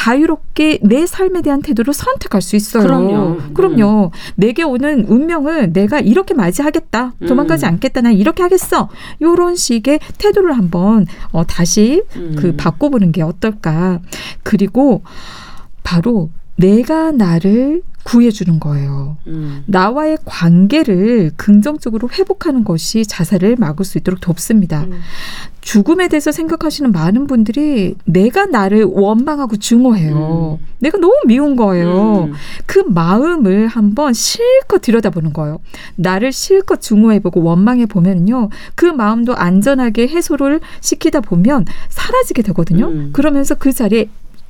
[0.00, 2.84] 자유롭게 내 삶에 대한 태도를 선택할 수 있어요.
[2.84, 3.52] 그럼요.
[3.52, 4.12] 그럼요.
[4.34, 7.12] 내게 오는 운명을 내가 이렇게 맞이하겠다.
[7.28, 7.72] 도망가지 음.
[7.72, 8.00] 않겠다.
[8.00, 8.88] 난 이렇게 하겠어.
[9.20, 12.34] 요런 식의 태도를 한번 어, 다시 음.
[12.38, 14.00] 그 바꿔보는 게 어떨까.
[14.42, 15.02] 그리고
[15.82, 16.30] 바로
[16.60, 19.16] 내가 나를 구해주는 거예요.
[19.26, 19.62] 음.
[19.66, 24.84] 나와의 관계를 긍정적으로 회복하는 것이 자살을 막을 수 있도록 돕습니다.
[24.84, 25.00] 음.
[25.60, 30.58] 죽음에 대해서 생각하시는 많은 분들이 내가 나를 원망하고 증오해요.
[30.60, 30.66] 음.
[30.78, 32.28] 내가 너무 미운 거예요.
[32.30, 32.32] 음.
[32.64, 35.60] 그 마음을 한번 실컷 들여다보는 거예요.
[35.96, 38.48] 나를 실컷 증오해보고 원망해보면요.
[38.74, 42.86] 그 마음도 안전하게 해소를 시키다 보면 사라지게 되거든요.
[42.86, 43.10] 음.
[43.12, 44.08] 그러면서 그 자리에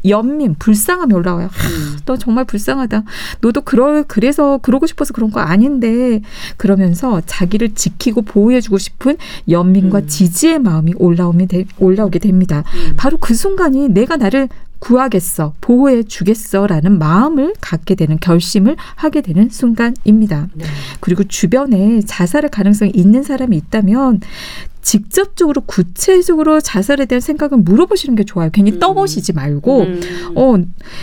[0.09, 1.46] 연민, 불쌍함이 올라와요.
[1.48, 1.98] 음.
[2.07, 3.05] 너 정말 불쌍하다.
[3.40, 6.20] 너도 그럴 그래서 그러고 싶어서 그런 거 아닌데
[6.57, 9.16] 그러면서 자기를 지키고 보호해주고 싶은
[9.48, 10.07] 연민과 음.
[10.07, 12.64] 지지의 마음이 올라오면 되, 올라오게 됩니다.
[12.74, 12.94] 음.
[12.96, 14.48] 바로 그 순간이 내가 나를
[14.80, 20.48] 구하겠어, 보호해 주겠어라는 마음을 갖게 되는 결심을 하게 되는 순간입니다.
[20.55, 20.64] 네.
[21.01, 24.20] 그리고 주변에 자살의 가능성이 있는 사람이 있다면
[24.83, 28.51] 직접적으로 구체적으로 자살에 대한 생각을 물어보시는 게 좋아요.
[28.53, 28.78] 괜히 음.
[28.78, 30.01] 떠보시지 말고 음.
[30.37, 30.57] 어,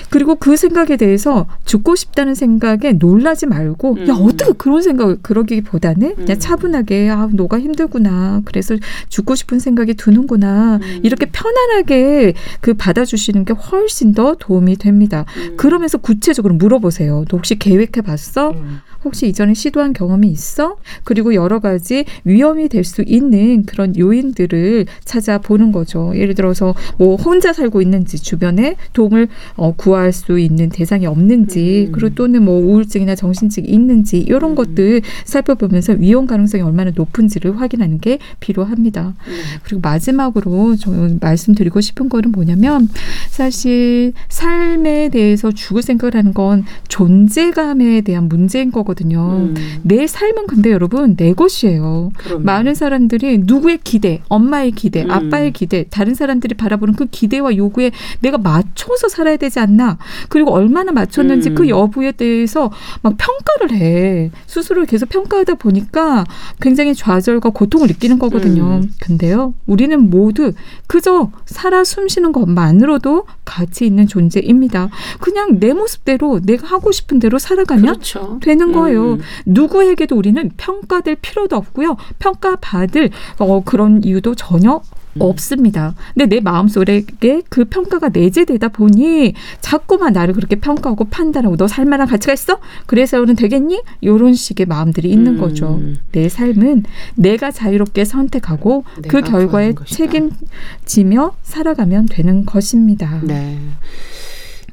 [0.10, 4.26] 그리고 그 생각에 대해서 죽고 싶다는 생각에 놀라지 말고, 야, 음.
[4.26, 6.40] 어떻게 그런 생각을, 그러기보다는 그냥 음.
[6.40, 8.42] 차분하게, 아, 너가 힘들구나.
[8.46, 8.76] 그래서
[9.10, 10.80] 죽고 싶은 생각이 드는구나.
[10.82, 11.00] 음.
[11.04, 15.26] 이렇게 편안하게 그 받아주시는 게 훨씬 더 도움이 됩니다.
[15.38, 15.58] 음.
[15.58, 17.26] 그러면서 구체적으로 물어보세요.
[17.30, 18.52] 너 혹시 계획해 봤어?
[18.52, 18.80] 음.
[19.04, 20.78] 혹시 이전에 시도한 경험이 있어?
[21.04, 26.14] 그리고 여러 가지 위험이 될 수 있는 그런 요인들을 찾아보는 거죠.
[26.16, 31.92] 예를 들어서 뭐 혼자 살고 있는지 주변에 도움을 어, 구할 수 있는 대상이 없는지 음.
[31.92, 34.56] 그리고 또는 뭐 우울증이나 정신증이 있는지 이런 음.
[34.56, 39.14] 것들 살펴보면서 위험 가능성이 얼마나 높은지를 확인하는 게 필요합니다.
[39.28, 39.34] 음.
[39.64, 42.90] 그리고 마지막으로 좀 말씀드리고 싶은 거는 뭐냐면
[43.30, 49.50] 사실 삶에 대해서 죽을 생각을 하는 건 존재감에 대한 문제인 거거든요.
[49.50, 49.56] 음.
[49.84, 52.12] 내 삶은 근데 여러분 내 것이에요.
[52.18, 52.44] 그럼요.
[52.44, 55.12] 많은 사람들이 누 구의 기대, 엄마의 기대, 음.
[55.12, 59.98] 아빠의 기대, 다른 사람들이 바라보는 그 기대와 요구에 내가 맞춰서 살아야 되지 않나.
[60.30, 61.56] 그리고 얼마나 맞췄는지 음.
[61.56, 64.32] 그 여부에 대해서 막 평가를 해.
[64.46, 66.26] 스스로를 계속 평가하다 보니까
[66.62, 68.82] 굉장히 좌절과 고통을 느끼는 거거든요.
[68.84, 68.92] 음.
[69.00, 70.54] 근데요, 우리는 모두
[70.88, 74.90] 그저 살아 숨쉬는 것만으로도 가치 있는 존재입니다.
[75.20, 78.40] 그냥 내 모습대로 내가 하고 싶은 대로 살아가면 그렇죠.
[78.42, 79.14] 되는 거예요.
[79.14, 79.20] 음.
[79.46, 81.98] 누구에게도 우리는 평가될 필요도 없고요.
[82.20, 83.10] 평가받을
[83.48, 84.82] 어, 그런 이유도 전혀
[85.14, 85.22] 음.
[85.22, 85.96] 없습니다.
[86.14, 87.04] 근데 내 마음속에
[87.50, 92.60] 그 평가가 내재되다 보니 자꾸만 나를 그렇게 평가하고 판단하고 너 살만한 가치가 있어?
[92.86, 93.82] 그래서는 되겠니?
[94.02, 95.40] 이런 식의 마음들이 있는 음.
[95.40, 95.82] 거죠.
[96.12, 96.84] 내 삶은
[97.16, 99.98] 내가 자유롭게 선택하고 그 내가 결과에 구하는 것이다.
[99.98, 103.22] 책임지며 살아가면 되는 것입니다.
[103.24, 103.58] 네.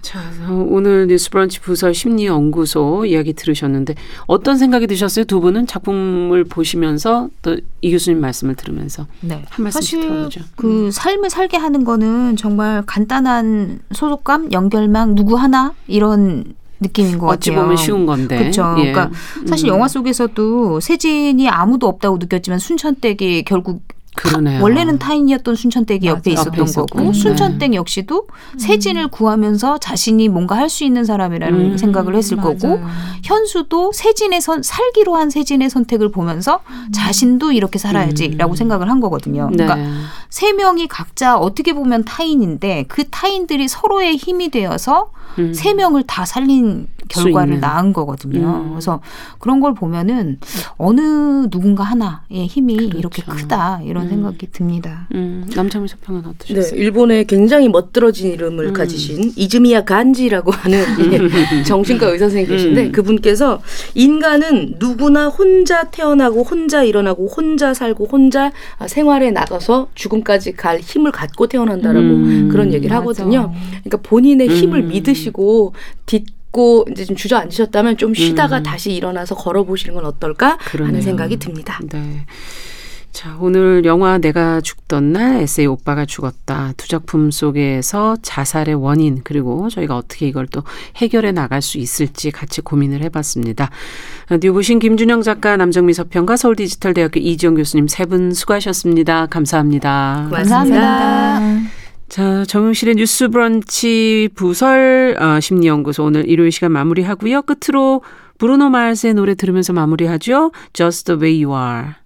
[0.05, 3.95] 자, 어, 오늘 뉴스브런치 부설 심리연구소 이야기 들으셨는데
[4.27, 5.25] 어떤 생각이 드셨어요?
[5.25, 9.45] 두 분은 작품을 보시면서 또 이 교수님 말씀을 들으면서 네.
[9.51, 10.41] 한 말씀씩 들어보죠.
[10.57, 17.51] 그 삶을 살게 하는 거는 정말 간단한 소속감, 연결망 누구 하나 이런 느낌인 것 어찌
[17.51, 17.65] 같아요.
[17.65, 18.39] 보면 쉬운 건데.
[18.39, 18.75] 그렇죠.
[18.79, 18.91] 예.
[18.93, 19.11] 그러니까
[19.47, 19.75] 사실 음.
[19.75, 23.83] 영화 속에서도 세진이 아무도 없다고 느꼈지만 순천댁이 결국
[24.17, 24.63] 그러네요.
[24.63, 26.17] 원래는 타인이었던 순천댁이 맞아.
[26.19, 26.73] 옆에 있었던 옆에.
[26.73, 27.13] 거고 네.
[27.13, 28.27] 순천댁 역시도
[28.59, 32.87] 세진을 구하면서 자신이 뭔가 할 수 있는 사람이라는 음, 생각을 했을 거고 맞아요.
[33.23, 36.61] 현수도 세진의 선 살기로 한 세진의 선택을 보면서
[36.93, 38.57] 자신도 이렇게 살아야지라고 음.
[38.57, 39.51] 생각을 한 거거든요.
[39.53, 39.65] 네.
[39.67, 39.91] 그러니까
[40.31, 45.53] 세 명이 각자 어떻게 보면 타인인데 그 타인들이 서로의 힘이 되어서 음.
[45.53, 47.61] 세 명을 다 살린 수 결과를.
[47.61, 48.63] 낳은 거거든요.
[48.65, 48.71] 음.
[48.71, 49.01] 그래서
[49.39, 50.39] 그런 걸 보면은
[50.77, 53.43] 어느 누군가 하나의 힘이 이렇게 그렇죠.
[53.43, 54.09] 크다 이런 음.
[54.09, 55.09] 생각이 듭니다.
[55.15, 56.81] 음, 남창미 서평은 네, 어떠셨어요?
[56.81, 58.73] 일본의 굉장히 멋들어진 이름을 음.
[58.73, 60.79] 가지신 이즈미야 간지라고 하는
[61.13, 62.93] 예, 정신과 의사 선생님 계신데 음.
[62.93, 63.61] 그분께서
[63.95, 71.13] 인간은 누구나 혼자 태어나고 혼자 일어나고 혼자 살고 혼자 아, 생활에 나가서 죽음까지 갈 힘을
[71.13, 72.49] 갖고 태어난다라고 음.
[72.51, 73.01] 그런 얘기를 맞아.
[73.01, 73.53] 하거든요.
[73.83, 74.89] 그러니까 본인의 힘을 음.
[74.89, 75.75] 믿으시고
[76.55, 78.63] 딛고 이제 좀 주저앉으셨다면 좀 쉬다가 음.
[78.63, 80.89] 다시 일어나서 걸어보시는 건 어떨까 그러네요.
[80.89, 81.81] 하는 생각이 듭니다.
[81.91, 82.25] 네.
[83.13, 89.69] 자, 오늘 영화 내가 죽던 날 에세이 오빠가 죽었다 두 작품 속에서 자살의 원인 그리고
[89.69, 90.65] 저희가 어떻게 이걸 또
[90.97, 93.71] 해결해 나갈 수 있을지 같이 고민을 해봤습니다.
[94.43, 99.27] 뉴부신 김준영 작가, 남정미 서평가, 서울디지털대학교 이지영 교수님 세 분 수고하셨습니다.
[99.27, 100.27] 감사합니다.
[100.31, 100.81] 고맙습니다.
[100.81, 101.84] 감사합니다.
[102.09, 107.43] 자, 정용실의 뉴스 브런치 부설 어, 심리연구소 오늘 일요일 시간 마무리하고요.
[107.43, 108.03] 끝으로
[108.39, 110.53] 브루노 마르스의 노래 들으면서 마무리하죠.
[110.73, 112.04] Just the way you are.